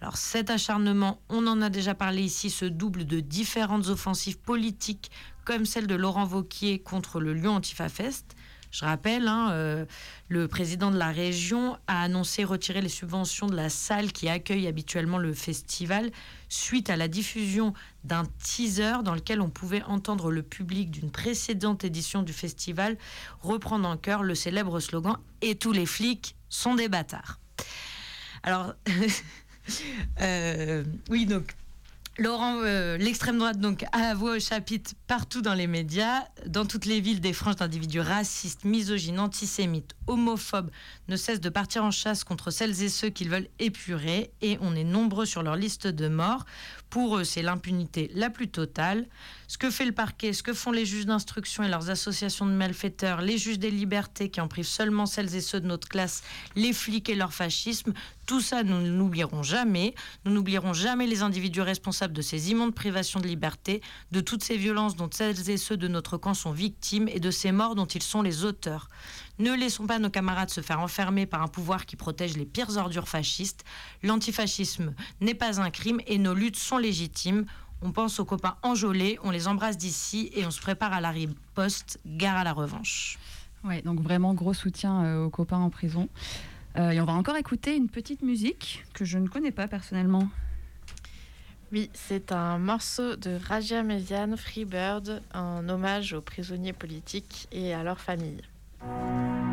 [0.00, 5.12] Alors cet acharnement, on en a déjà parlé ici, se double de différentes offensives politiques
[5.44, 8.34] comme celle de Laurent Vauquier contre le Lyon Antifa Fest.
[8.72, 9.84] Je rappelle, hein, euh,
[10.28, 14.66] le président de la région a annoncé retirer les subventions de la salle qui accueille
[14.66, 16.10] habituellement le festival
[16.48, 21.84] suite à la diffusion d'un teaser dans lequel on pouvait entendre le public d'une précédente
[21.84, 22.96] édition du festival
[23.42, 27.40] reprendre en chœur le célèbre slogan Et tous les flics sont des bâtards.
[28.42, 28.72] Alors,
[30.22, 31.54] euh, oui, donc
[32.18, 36.84] Laurent, euh, l'extrême droite donc a voix au chapitre partout dans les médias, dans toutes
[36.84, 40.70] les villes, des franges d'individus racistes, misogynes, antisémites, homophobes
[41.08, 44.76] ne cessent de partir en chasse contre celles et ceux qu'ils veulent épurer, et on
[44.76, 46.44] est nombreux sur leur liste de morts.
[46.92, 49.06] Pour eux, c'est l'impunité la plus totale.
[49.48, 52.50] Ce que fait le parquet, ce que font les juges d'instruction et leurs associations de
[52.50, 56.22] malfaiteurs, les juges des libertés qui en privent seulement celles et ceux de notre classe,
[56.54, 57.94] les flics et leur fascisme,
[58.26, 59.94] tout ça, nous ne l'oublierons jamais.
[60.26, 63.80] Nous n'oublierons jamais les individus responsables de ces immondes privations de liberté,
[64.12, 67.30] de toutes ces violences dont celles et ceux de notre camp sont victimes et de
[67.30, 68.88] ces morts dont ils sont les auteurs.
[69.42, 72.76] Ne laissons pas nos camarades se faire enfermer par un pouvoir qui protège les pires
[72.76, 73.64] ordures fascistes.
[74.04, 77.44] L'antifascisme n'est pas un crime et nos luttes sont légitimes.
[77.80, 81.10] On pense aux copains enjolés, on les embrasse d'ici et on se prépare à la
[81.10, 83.18] riposte, gare à la revanche.
[83.64, 86.08] Ouais, donc vraiment gros soutien euh, aux copains en prison.
[86.76, 90.28] Euh, et on va encore écouter une petite musique que je ne connais pas personnellement.
[91.72, 97.82] Oui, c'est un morceau de Raja Mesian, Freebird, en hommage aux prisonniers politiques et à
[97.82, 98.42] leurs familles.
[98.82, 99.51] Bye.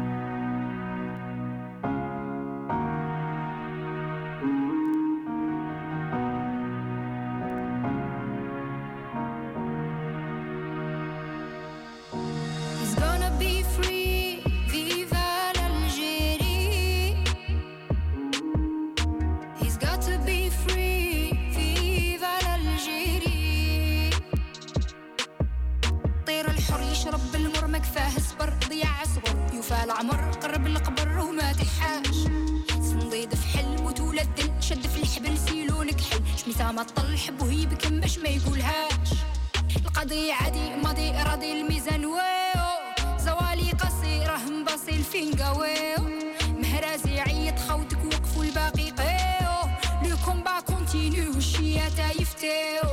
[50.92, 52.90] كومبا كونتينيو الشياتا يفتاو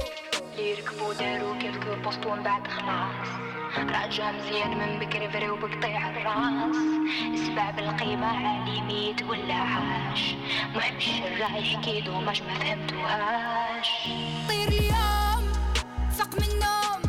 [0.59, 3.29] يركبوا داروا كيلكو بوست ومن بعد خلاص
[3.79, 6.77] راجع مزيان من بكري فري وبقطيع الراس
[7.47, 10.35] سبع بالقيمة عالي ميت ولا عاش
[10.75, 13.89] محبش الرايح كيدو ماش ما فهمتوهاش
[14.49, 15.53] طير اليوم
[16.19, 17.06] فق من النوم.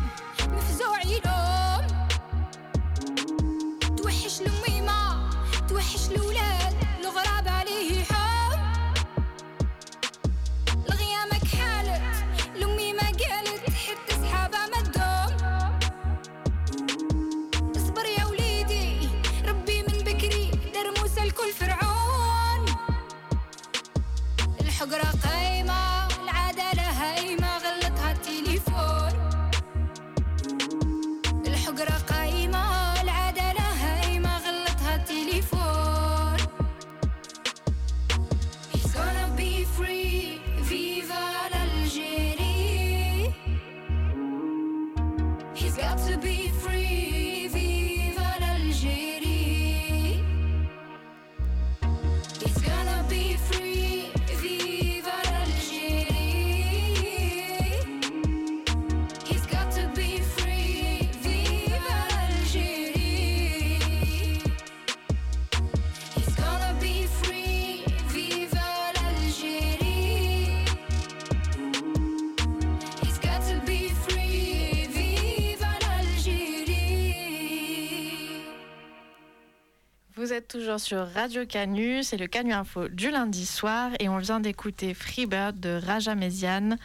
[80.78, 84.94] Toujours sur Radio Canu, c'est le Canu Info du lundi soir et on vient d'écouter
[84.94, 86.76] Freebird de Raja Mesian,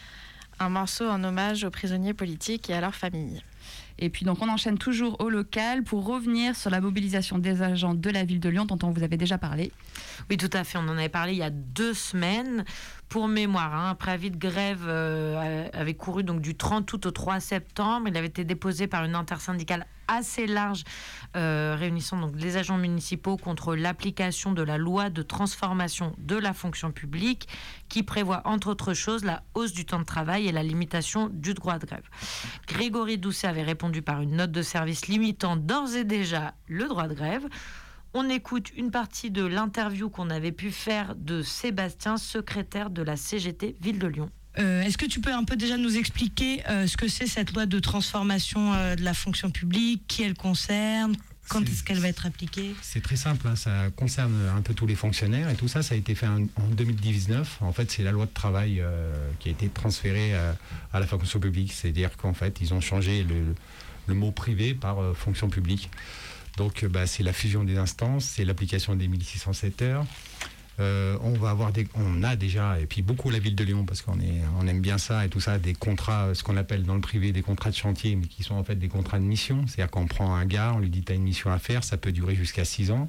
[0.58, 3.42] un morceau en hommage aux prisonniers politiques et à leurs familles.
[3.98, 7.94] Et puis donc on enchaîne toujours au local pour revenir sur la mobilisation des agents
[7.94, 9.70] de la ville de Lyon dont on vous avait déjà parlé.
[10.30, 10.78] Oui, tout à fait.
[10.78, 12.64] On en avait parlé il y a deux semaines.
[13.08, 17.10] Pour mémoire, hein, un préavis de grève euh, avait couru donc du 30 août au
[17.10, 18.08] 3 septembre.
[18.08, 20.84] Il avait été déposé par une intersyndicale assez large,
[21.36, 26.52] euh, réunissant donc les agents municipaux contre l'application de la loi de transformation de la
[26.52, 27.48] fonction publique,
[27.88, 31.54] qui prévoit entre autres choses la hausse du temps de travail et la limitation du
[31.54, 32.08] droit de grève.
[32.66, 37.08] Grégory Doucet avait répondu par une note de service limitant d'ores et déjà le droit
[37.08, 37.46] de grève.
[38.16, 43.16] On écoute une partie de l'interview qu'on avait pu faire de Sébastien, secrétaire de la
[43.16, 44.30] CGT Ville de Lyon.
[44.58, 47.52] Euh, Est-ce que tu peux un peu déjà nous expliquer euh, ce que c'est cette
[47.52, 51.16] loi de transformation euh, de la fonction publique, qui elle concerne,
[51.48, 52.74] Quand est-ce qu'elle va être appliquée?
[52.80, 55.94] C'est très simple, hein, ça concerne un peu tous les fonctionnaires et tout ça, ça
[55.94, 57.58] a été fait en, en 2019.
[57.62, 58.82] En fait, c'est la loi de travail
[59.40, 60.34] qui a été transférée
[60.92, 61.72] à la fonction publique.
[61.72, 63.54] C'est-à-dire qu'en fait, ils ont changé le,
[64.06, 65.90] le mot privé par fonction publique.
[66.56, 70.06] Donc, bah, c'est la fusion des instances, c'est l'application des 1607 heures.
[70.80, 73.84] Euh, on va avoir des, on a déjà, et puis beaucoup la ville de Lyon,
[73.84, 76.82] parce qu'on est, on aime bien ça et tout ça, des contrats, ce qu'on appelle
[76.82, 79.24] dans le privé des contrats de chantier, mais qui sont en fait des contrats de
[79.24, 79.64] mission.
[79.66, 81.96] C'est-à-dire qu'on prend un gars, on lui dit tu as une mission à faire, ça
[81.96, 83.08] peut durer jusqu'à 6 ans.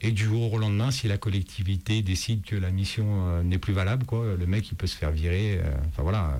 [0.00, 3.72] Et du jour au lendemain, si la collectivité décide que la mission euh, n'est plus
[3.72, 5.58] valable, quoi, le mec il peut se faire virer.
[5.58, 6.38] euh, enfin voilà.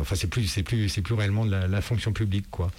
[0.00, 2.70] enfin c'est plus, c'est plus, c'est plus réellement de la, la fonction publique, quoi.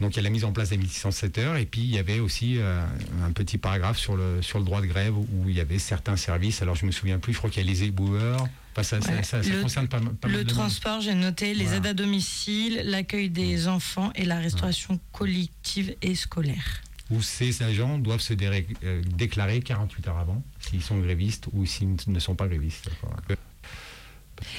[0.00, 1.98] Donc il y a la mise en place des 1607 heures et puis il y
[1.98, 2.84] avait aussi euh,
[3.24, 6.16] un petit paragraphe sur le, sur le droit de grève où il y avait certains
[6.16, 6.62] services.
[6.62, 8.46] Alors je me souviens plus, je crois qu'il y a les éboueurs.
[8.76, 9.22] Enfin, ça, Ouais.
[9.22, 10.48] ça- ça le, concerne pas, pas mal le de monde.
[10.48, 11.76] transport, j'ai noté, les Voilà.
[11.78, 16.82] aides à domicile, l'accueil des enfants et la restauration collective et scolaire.
[17.10, 21.94] Où ces agents doivent se euh, déclarer 48 heures avant s'ils sont grévistes ou s'ils
[22.08, 22.90] ne sont pas grévistes.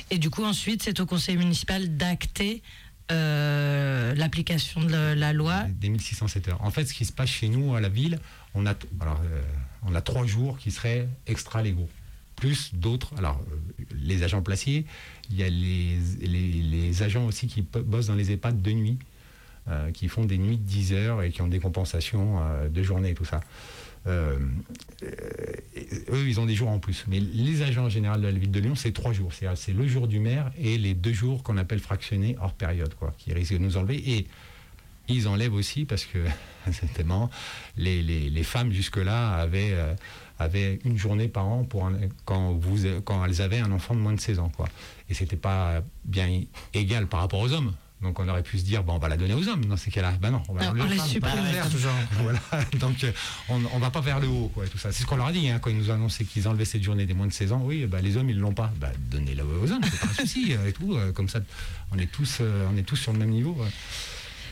[0.10, 2.64] Et du coup, ensuite, c'est au conseil municipal d'acter
[3.12, 5.64] euh, l'application de la loi.
[5.80, 6.64] Des 1607 heures.
[6.64, 8.20] En fait, ce qui se passe chez nous à la ville,
[8.56, 9.42] on a, alors, euh,
[9.84, 11.90] on a trois jours qui seraient extra-légaux.
[12.36, 14.86] Plus d'autres, alors euh, les agents placiers,
[15.30, 18.98] il y a les, les, les agents aussi qui bossent dans les EHPAD de nuit,
[19.96, 22.40] qui font des nuits de 10 heures et qui ont des compensations
[22.70, 23.42] de journée et tout ça.
[26.10, 27.06] Eux, ils ont des jours en plus.
[27.08, 29.32] Mais les agents en général de la ville de Lyon, c'est trois jours.
[29.34, 33.14] C'est le jour du maire et les deux jours qu'on appelle fractionnés hors période, quoi,
[33.18, 34.02] qui risquent de nous enlever.
[34.12, 34.28] Et
[35.08, 36.26] ils enlèvent aussi parce que
[37.06, 37.30] marrant,
[37.78, 39.94] les, les, les femmes jusque-là avaient, euh,
[40.40, 41.90] avaient une journée par an pour
[42.26, 44.52] quand, vous, quand elles avaient un enfant de moins de 16 ans.
[44.56, 44.68] Quoi.
[45.10, 46.42] Et c'était pas bien
[46.74, 47.74] égal par rapport aux hommes.
[48.02, 49.90] Donc on aurait pu se dire, bon, on va la donner aux hommes dans ces
[49.90, 50.12] cas-là.
[50.22, 51.08] Ben non, on va Non, l'enlever on aux les femmes.
[51.08, 51.34] supprime.
[51.36, 51.94] Pas l'inverse, genre.
[52.22, 52.40] Voilà.
[52.80, 53.12] Donc euh,
[53.50, 54.92] on, on va pas vers le haut, quoi, et tout ça.
[54.92, 56.84] C'est ce qu'on leur a dit hein, quand ils nous ont annoncé qu'ils enlevaient cette
[56.84, 57.62] journée des moins de 16 ans.
[57.64, 58.72] Oui, bah, les hommes ils l'ont pas.
[58.80, 60.94] Bah, donnez-la aux hommes, c'est pas un souci euh, et tout.
[60.96, 61.40] euh, comme ça,
[61.92, 63.54] on est tous, on est tous sur le même niveau.
[63.60, 63.70] ouais.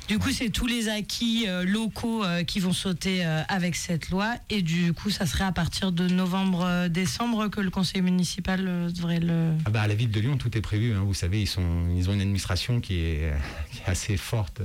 [0.10, 4.10] Du coup, c'est tous les acquis euh, locaux euh, qui vont sauter euh, avec cette
[4.10, 4.36] loi.
[4.50, 9.54] Et du coup, ça serait à partir de novembre-décembre que le conseil municipal devrait le.
[9.66, 10.94] Ah bah, à la ville de Lyon, tout est prévu.
[10.94, 11.04] hein.
[11.06, 11.50] Vous savez, ils,
[11.96, 13.32] ils ont une administration qui est,
[13.86, 14.62] assez forte,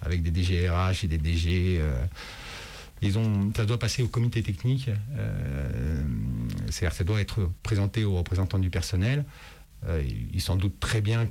[0.00, 1.80] avec des DGRH et des DG.
[3.02, 4.88] ils ont, ça doit passer au comité technique.
[6.70, 9.24] C'est-à-dire que ça doit être présenté aux représentants du personnel.
[10.32, 11.26] Ils s'en doutent très bien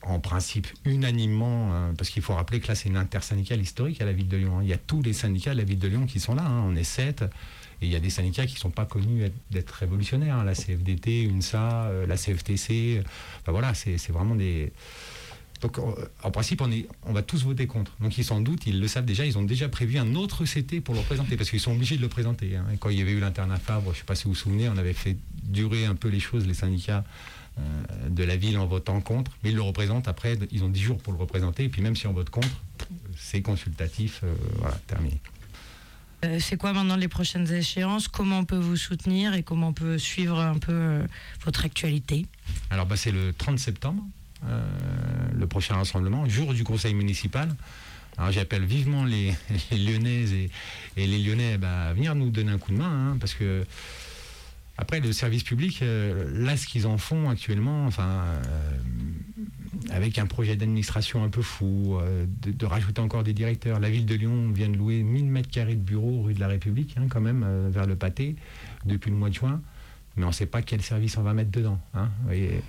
[0.00, 4.04] qu'en principe, unanimement, euh, parce qu'il faut rappeler que là, c'est une intersyndicale historique à
[4.04, 4.58] la ville de Lyon.
[4.58, 4.62] hein.
[4.62, 6.42] Il y a tous les syndicats de la ville de Lyon qui sont là.
[6.44, 6.62] hein.
[6.66, 7.22] On est sept.
[7.82, 10.36] Et il y a des syndicats qui ne sont pas connus être- d'être révolutionnaires.
[10.36, 10.44] hein.
[10.44, 12.98] La CFDT, UNSA, euh, la CFTC.
[12.98, 14.72] euh, voilà, c'est vraiment des.
[15.62, 17.92] Donc en, en principe, on, est, on va tous voter contre.
[18.00, 20.80] Donc ils s'en doutent, ils le savent déjà, ils ont déjà prévu un autre CT
[20.80, 22.52] pour le représenter, parce qu'ils sont obligés de le présenter.
[22.78, 24.70] quand il y avait eu l'internat Fabre, je ne sais pas si vous vous souvenez,
[24.70, 27.04] on avait fait durer un peu les choses, les syndicats
[28.08, 30.98] de la ville en votant contre, mais ils le représentent après, ils ont 10 jours
[30.98, 32.48] pour le représenter, et puis même si on vote contre,
[33.16, 35.20] c'est consultatif, euh, voilà, terminé.
[36.24, 38.08] Euh, c'est quoi maintenant les prochaines échéances?
[38.08, 41.06] Comment on peut vous soutenir et comment on peut suivre un peu euh,
[41.44, 42.26] votre actualité?
[42.68, 44.02] Alors bah, c'est le 30 septembre,
[44.46, 44.62] euh,
[45.32, 47.48] le prochain rassemblement, jour du conseil municipal.
[48.18, 49.32] Alors j'appelle vivement les,
[49.70, 50.50] les Lyonnaises et,
[50.96, 53.64] et les Lyonnais bah, à venir nous donner un coup de main, hein, parce que
[54.80, 58.72] après le service public, euh, là ce qu'ils en font actuellement, enfin, euh,
[59.90, 63.78] avec un projet d'administration un peu fou, euh, de, rajouter encore des directeurs.
[63.78, 66.48] La ville de Lyon vient de louer 1000 mètres carrés de bureaux rue de la
[66.48, 68.36] République, hein, quand même, vers le pâté,
[68.86, 69.60] depuis le mois de juin.
[70.16, 71.78] Mais on ne sait pas quel service on va mettre dedans.
[71.92, 72.08] Hein.
[72.24, 72.62] Voyez,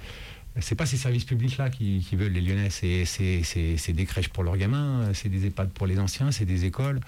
[0.59, 2.70] c'est pas ces services publics-là qui, veulent les Lyonnais.
[2.70, 6.99] C'est des crèches pour leurs gamins, c'est des EHPAD pour les anciens, c'est des écoles.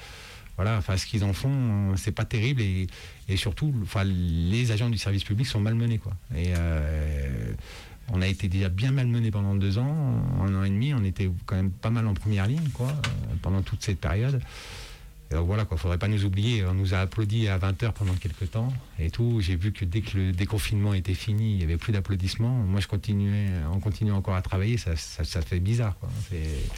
[0.56, 2.88] Voilà, enfin, ce qu'ils en font, c'est pas terrible et,
[3.28, 6.14] et surtout, enfin, les agents du service public sont malmenés, quoi.
[6.36, 7.54] Et euh,
[8.12, 11.30] on a été déjà bien malmenés pendant deux ans, un an et demi, on était
[11.48, 14.40] quand même pas mal en première ligne, quoi, euh, pendant toute cette période.
[15.32, 16.64] Et donc voilà, quoi, faudrait pas nous oublier.
[16.66, 19.40] On nous a applaudi à 20h pendant quelques temps et tout.
[19.42, 22.54] J'ai vu que dès que le déconfinement était fini, il n'y avait plus d'applaudissements.
[22.54, 25.98] Moi, je continuais, on continue encore à travailler, ça, ça, ça fait bizarre.
[25.98, 26.10] Quoi.
[26.30, 26.70] C'est-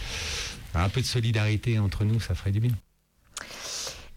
[0.77, 2.71] Un peu de solidarité entre nous, ça ferait du bien.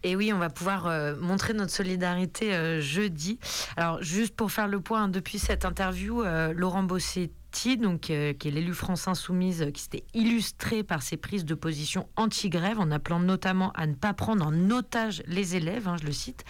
[0.03, 3.39] Et oui, on va pouvoir euh, montrer notre solidarité euh, jeudi.
[3.75, 8.13] Alors, juste pour faire le point, hein, depuis cette interview, euh, Laurent Bossetti, donc, qui
[8.13, 13.19] est l'élu France Insoumise, qui s'était illustré par ses prises de position anti-grève, en appelant
[13.19, 16.45] notamment à ne pas prendre en otage les élèves, hein, je le cite.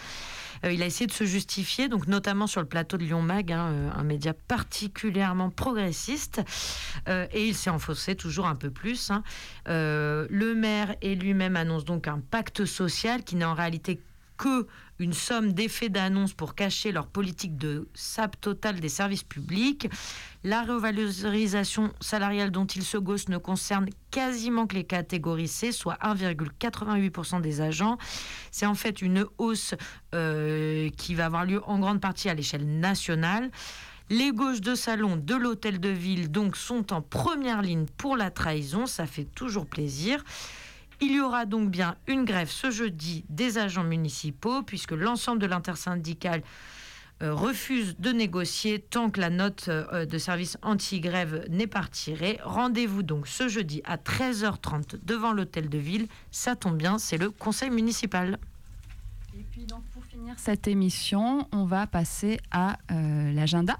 [0.65, 3.51] Euh, il a essayé de se justifier, donc notamment sur le plateau de Lyon Mag,
[3.51, 6.41] hein, euh, un média particulièrement progressiste,
[7.07, 9.11] Euh, et il s'est enfoncé toujours un peu plus.
[9.11, 9.23] hein.
[9.65, 13.99] Le maire et lui-même annoncent donc un pacte social qui n'est en réalité
[14.37, 14.67] que
[14.99, 19.89] une somme d'effets d'annonce pour cacher leur politique de sap total des services publics.
[20.43, 25.97] La revalorisation salariale dont ils se gossent ne concerne quasiment que les catégories C, soit
[26.03, 27.97] 1,88% des agents.
[28.51, 29.73] C'est en fait une hausse
[30.13, 33.49] euh, qui va avoir lieu en grande partie à l'échelle nationale.
[34.09, 38.31] Les gauches de salon de l'hôtel de ville donc sont en première ligne pour la
[38.31, 40.23] trahison, ça fait toujours plaisir.
[41.01, 45.45] Il y aura donc bien une grève ce jeudi des agents municipaux, puisque l'ensemble de
[45.47, 46.43] l'intersyndicale
[47.21, 52.39] euh, refuse de négocier tant que la note euh, de service anti-grève n'est pas retirée.
[52.43, 56.07] Rendez-vous donc ce jeudi à 13h30 devant l'hôtel de ville.
[56.31, 58.39] Ça tombe bien, c'est le conseil municipal.
[59.37, 63.77] Et puis donc pour finir cette émission, on va passer à euh, l'agenda.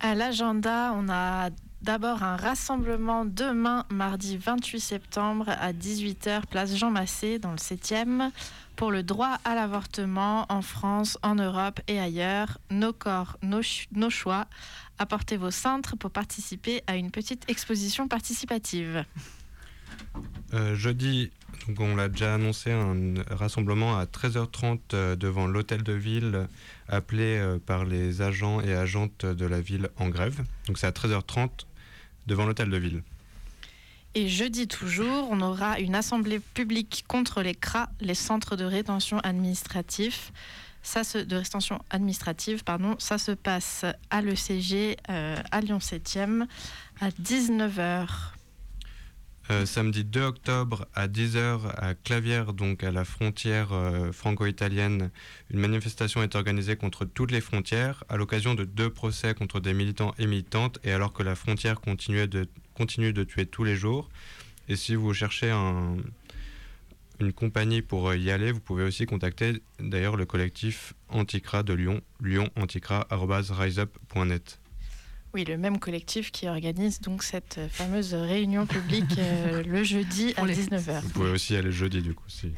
[0.00, 1.50] À l'agenda, on a
[1.82, 8.30] d'abord un rassemblement demain, mardi 28 septembre à 18h, place Jean Massé, dans le 7e,
[8.76, 12.58] pour le droit à l'avortement en France, en Europe et ailleurs.
[12.70, 14.46] Nos corps, nos, ch- nos choix.
[14.98, 19.04] Apportez vos cintres pour participer à une petite exposition participative.
[20.54, 21.30] Euh, jeudi,
[21.78, 26.48] on l'a déjà annoncé, un rassemblement à 13h30 euh, devant l'hôtel de ville
[26.88, 30.42] appelé euh, par les agents et agentes de la ville en grève.
[30.66, 31.50] Donc c'est à 13h30
[32.26, 33.02] devant l'hôtel de ville.
[34.14, 39.18] Et jeudi toujours, on aura une assemblée publique contre les CRA, les centres de rétention
[39.20, 40.32] administratif.
[40.82, 42.96] Ça se, de rétention administrative, pardon.
[42.98, 46.46] Ça se passe à l'ECG, euh, à Lyon 7e,
[47.00, 48.08] à 19h.
[49.50, 55.10] Euh, samedi 2 octobre à 10h à Clavière, donc à la frontière euh, franco-italienne,
[55.50, 59.72] une manifestation est organisée contre toutes les frontières à l'occasion de deux procès contre des
[59.72, 64.10] militants et militantes et alors que la frontière continue de tuer tous les jours.
[64.68, 65.96] Et si vous cherchez un-
[67.18, 71.72] une compagnie pour euh, y aller, vous pouvez aussi contacter d'ailleurs le collectif Anticra de
[71.72, 74.58] Lyon, lyonanticra.riseup.net.
[75.34, 80.46] Oui, le même collectif qui organise donc cette fameuse réunion publique euh, le jeudi à
[80.46, 81.02] 19h.
[81.02, 82.24] Vous pouvez aussi aller jeudi du coup.
[82.28, 82.52] Si.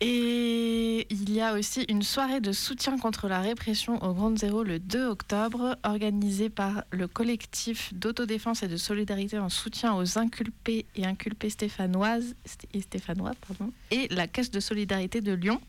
[0.00, 4.62] Et il y a aussi une soirée de soutien contre la répression au Grand Zéro
[4.62, 10.84] le 2 octobre, organisée par le collectif d'autodéfense et de solidarité en soutien aux inculpés
[10.96, 12.34] et inculpées stéphanoises
[12.74, 15.60] et stéphanois, pardon, et la Caisse de solidarité de Lyon.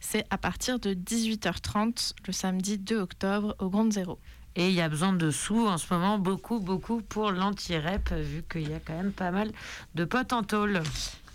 [0.00, 4.18] C'est à partir de 18h30 le samedi 2 octobre au Grand Zéro.
[4.56, 8.44] Et il y a besoin de sous en ce moment, beaucoup, beaucoup pour l'anti-rep, vu
[8.50, 9.50] qu'il y a quand même pas mal
[9.94, 10.80] de potes en tôle.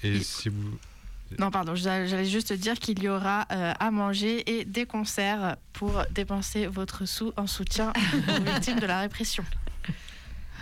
[0.03, 0.77] Et si vous,
[1.37, 5.57] Non, pardon, j'allais j'allais juste dire qu'il y aura euh, à manger et des concerts
[5.73, 7.91] pour dépenser votre sous en soutien
[8.29, 9.43] aux victimes de la répression.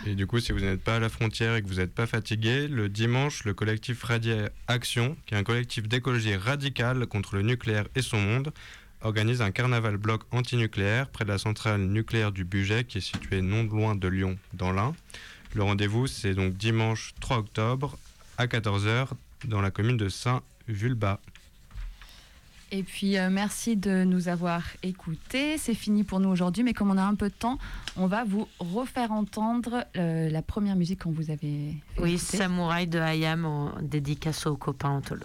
[0.06, 2.06] Et du coup, si vous n'êtes pas à la frontière et que vous n'êtes pas
[2.06, 7.42] fatigué, le dimanche, le collectif Radier Action, qui est un collectif d'écologie radicale contre le
[7.42, 8.52] nucléaire et son monde,
[9.02, 13.42] organise un carnaval bloc antinucléaire près de la centrale nucléaire du Bugey, qui est située
[13.42, 14.94] non loin de Lyon, dans l'Ain.
[15.54, 17.98] Le rendez-vous, c'est donc dimanche 3 octobre
[18.36, 19.08] à 14h
[19.44, 21.20] dans la commune de Saint-Vulbas.
[22.70, 25.56] Et puis euh, merci de nous avoir écoutés.
[25.56, 27.58] C'est fini pour nous aujourd'hui, mais comme on a un peu de temps,
[27.96, 32.36] on va vous refaire entendre euh, la première musique qu'on vous avait fait Oui, écouter.
[32.36, 35.24] Samouraï de Hayam en dédicace aux copains en tôle.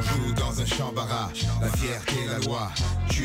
[0.00, 2.70] On joue dans un champ barrage, la fierté, la loi.
[3.10, 3.24] Tu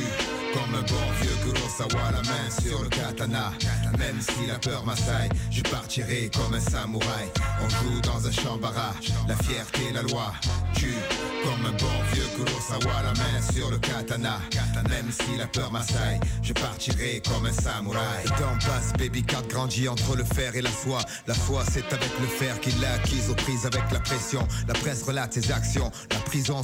[0.54, 3.52] comme un bon vieux Kurosawa, la main sur le katana.
[3.98, 7.30] Même si la peur m'assaille, je partirai comme un samouraï.
[7.64, 10.34] On joue dans un champ barrage, la fierté, la loi.
[10.76, 10.94] Tu
[11.44, 14.40] comme un bon vieux Kurosawa, la main sur le katana.
[14.90, 18.26] Même si la peur m'assaille, je partirai comme un samouraï.
[18.26, 21.00] Temps passe, baby card grandit entre le fer et la foi.
[21.28, 24.48] La foi, c'est avec le fer qu'il l'a acquise aux prises avec la pression.
[24.68, 25.92] La presse relate ses actions.
[26.12, 26.64] La prison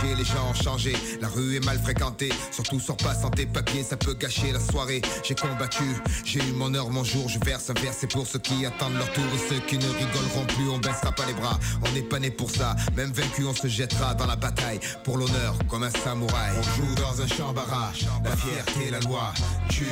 [0.17, 0.93] les gens ont changé.
[1.21, 4.59] La rue est mal fréquentée, surtout sors pas sans tes papiers, ça peut gâcher la
[4.59, 5.01] soirée.
[5.23, 5.83] J'ai combattu,
[6.25, 8.95] j'ai eu mon heure, mon jour, je verse un verre, c'est pour ceux qui attendent
[8.95, 11.59] leur tour et ceux qui ne rigoleront plus, on baissera pas les bras.
[11.85, 15.17] On n'est pas né pour ça, même vaincu, on se jettera dans la bataille pour
[15.17, 16.51] l'honneur comme un samouraï.
[16.57, 19.33] On joue dans un champ barrage, la fierté, la loi.
[19.69, 19.85] Tu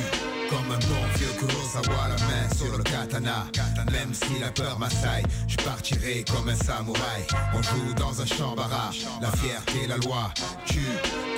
[0.50, 3.46] comme un bon vieux Kurosawa, la main sur le katana.
[3.92, 7.22] Même si la peur m'assaille, je partirai comme un samouraï.
[7.54, 10.32] On joue dans un champ barrage, la fierté, la loi.
[10.66, 10.82] Tu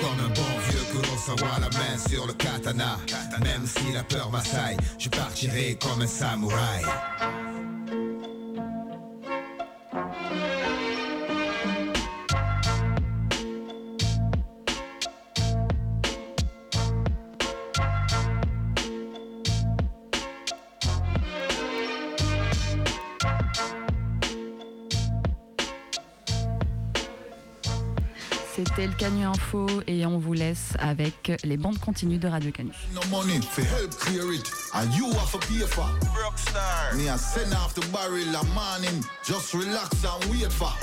[0.01, 2.97] comme un bon vieux Kurosawa, la main sur le katana.
[3.43, 6.83] Même si la peur m'assaille, je partirai comme un samouraï.
[28.75, 32.71] C'était le Canu Info et on vous laisse avec les bandes continues de Radio Canu.
[32.95, 35.85] No money for help clear it, and you have to pay for.
[36.17, 36.97] Rockstar.
[36.97, 40.73] Me a send off the barrel a morning, just relax and wait for.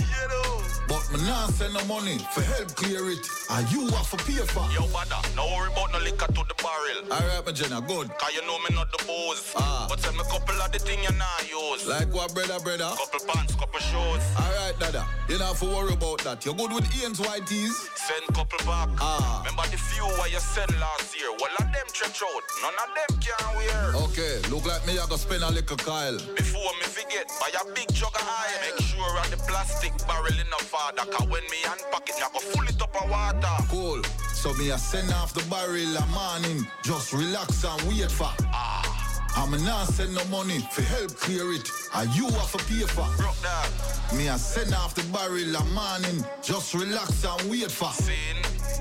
[1.10, 3.18] Me nah send no money for help clear it,
[3.50, 4.62] and you have to pay for.
[4.70, 7.02] Yo, brother, no worry about no liquor to the barrel.
[7.10, 8.06] Alright, my Jenna, good.
[8.16, 9.52] Cause you know me not the booze.
[9.56, 9.86] Ah.
[9.90, 11.84] But send me a couple of the thing you not use.
[11.88, 12.94] Like what, brother, brother?
[12.94, 14.22] Couple pants, couple shoes.
[14.38, 16.46] Alright, dada, you have to worry about that.
[16.46, 17.74] You're good with Ian's white tees.
[17.98, 18.88] Send couple back.
[19.02, 19.42] Ah.
[19.42, 21.34] Remember the few where you sent last year?
[21.42, 22.44] Well, of them stretch out.
[22.62, 23.98] None of them can wear.
[24.06, 26.14] Okay, look like me, I go spend a little Kyle.
[26.38, 28.62] Before me forget, buy a big jug of oil.
[28.62, 30.99] Make sure of the plastic barrel in the father.
[31.08, 33.64] Cause when me unpack it, me I go full it up of water.
[33.68, 34.02] Cool.
[34.34, 38.30] So me a send off the barrel a morning, just relax and wait for.
[38.52, 39.00] Ah.
[39.36, 43.06] I'm not send no money for help clear it, and you have to pay for.
[43.16, 43.70] Broke that.
[44.14, 47.90] Me a send off the barrel a morning, just relax and wait for.
[47.92, 48.36] Sin.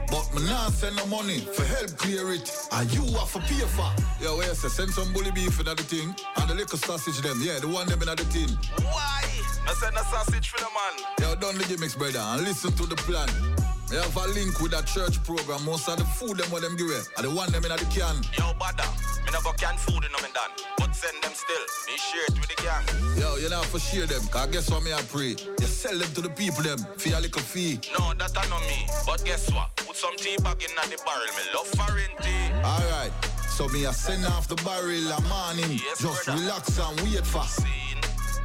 [0.07, 3.63] But me not send no money for help clear it, and you have to pay
[3.76, 3.91] for.
[4.24, 7.22] Yo, where you say send some bully beef in the thing, and the little sausage
[7.22, 8.49] them, yeah, the one them in the tin.
[8.84, 9.39] Why?
[9.70, 10.93] I send a sausage for the man.
[11.22, 13.30] Yo, done the gimmicks, brother, and listen to the plan.
[13.93, 15.61] Me have a link with that church program.
[15.63, 17.86] Most of the food them what them give away, and the one them in the
[17.93, 18.17] can.
[18.34, 18.89] Yo, brother,
[19.22, 20.49] me never can food in them done.
[20.82, 21.61] But send them still.
[21.86, 22.82] Me share it with the gang.
[23.22, 25.38] Yo, you know for share them, cause guess what me I pray?
[25.38, 27.78] You sell them to the people them for a little fee.
[27.93, 28.89] No, that I know me.
[29.05, 29.70] But guess what?
[29.86, 31.30] Put some tea back in the barrel.
[31.38, 32.45] Me love foreign tea.
[32.65, 33.13] Alright,
[33.53, 35.78] so me I send off the barrel a morning.
[35.78, 36.41] Yes, Just brother.
[36.41, 37.45] relax and wait for.
[37.45, 37.79] Scene.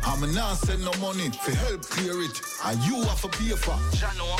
[0.07, 3.73] I'm not send no money for help clear it, and you have to pay for.
[3.97, 4.37] Jano.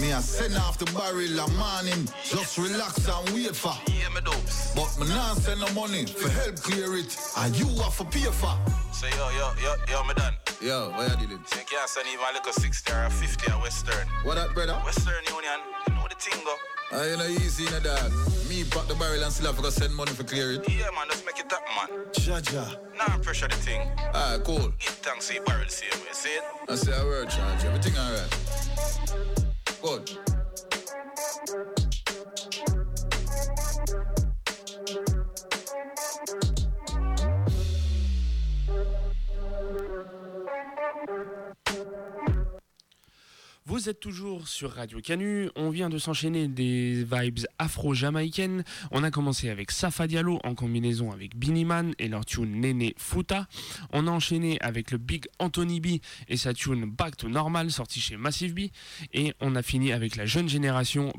[0.00, 2.08] Me a send off the barrel a morning.
[2.24, 3.74] Just relax and wait for.
[3.90, 4.74] Yeah, me dopes.
[4.74, 8.30] But me not send no money for help clear it, and you have to pay
[8.30, 8.54] for.
[8.92, 10.34] So yo, yo, yo, yo, me done.
[10.60, 11.44] Yo, where you dealing?
[11.46, 14.06] So you can't send even like a 60 or a 50 or Western.
[14.22, 14.74] What up, brother?
[14.84, 15.60] Western Union.
[16.18, 16.54] You thing go.
[16.90, 18.10] I ain't no easy in the dog.
[18.48, 20.68] Me pack the barrel and still have to send money for clear it.
[20.68, 22.06] Yeah, man, just make it up, man.
[22.12, 22.76] Jaja.
[22.98, 23.88] Now nah, pressure the thing.
[24.14, 24.72] Alright, cool.
[24.80, 26.08] Give thanks to your barrel same way.
[26.12, 26.42] See it?
[26.68, 27.64] I say a word, charge.
[27.64, 28.34] Everything alright.
[29.80, 30.18] Good.
[43.68, 45.50] Vous êtes toujours sur Radio Canu.
[45.54, 48.64] On vient de s'enchaîner des vibes afro-jamaïcaines.
[48.92, 53.46] On a commencé avec Safa Diallo en combinaison avec Biniman et leur tune Néné Futa.
[53.92, 55.86] On a enchaîné avec le Big Anthony B
[56.30, 58.70] et sa tune Back to Normal sorti chez Massive B.
[59.12, 61.12] Et on a fini avec la jeune génération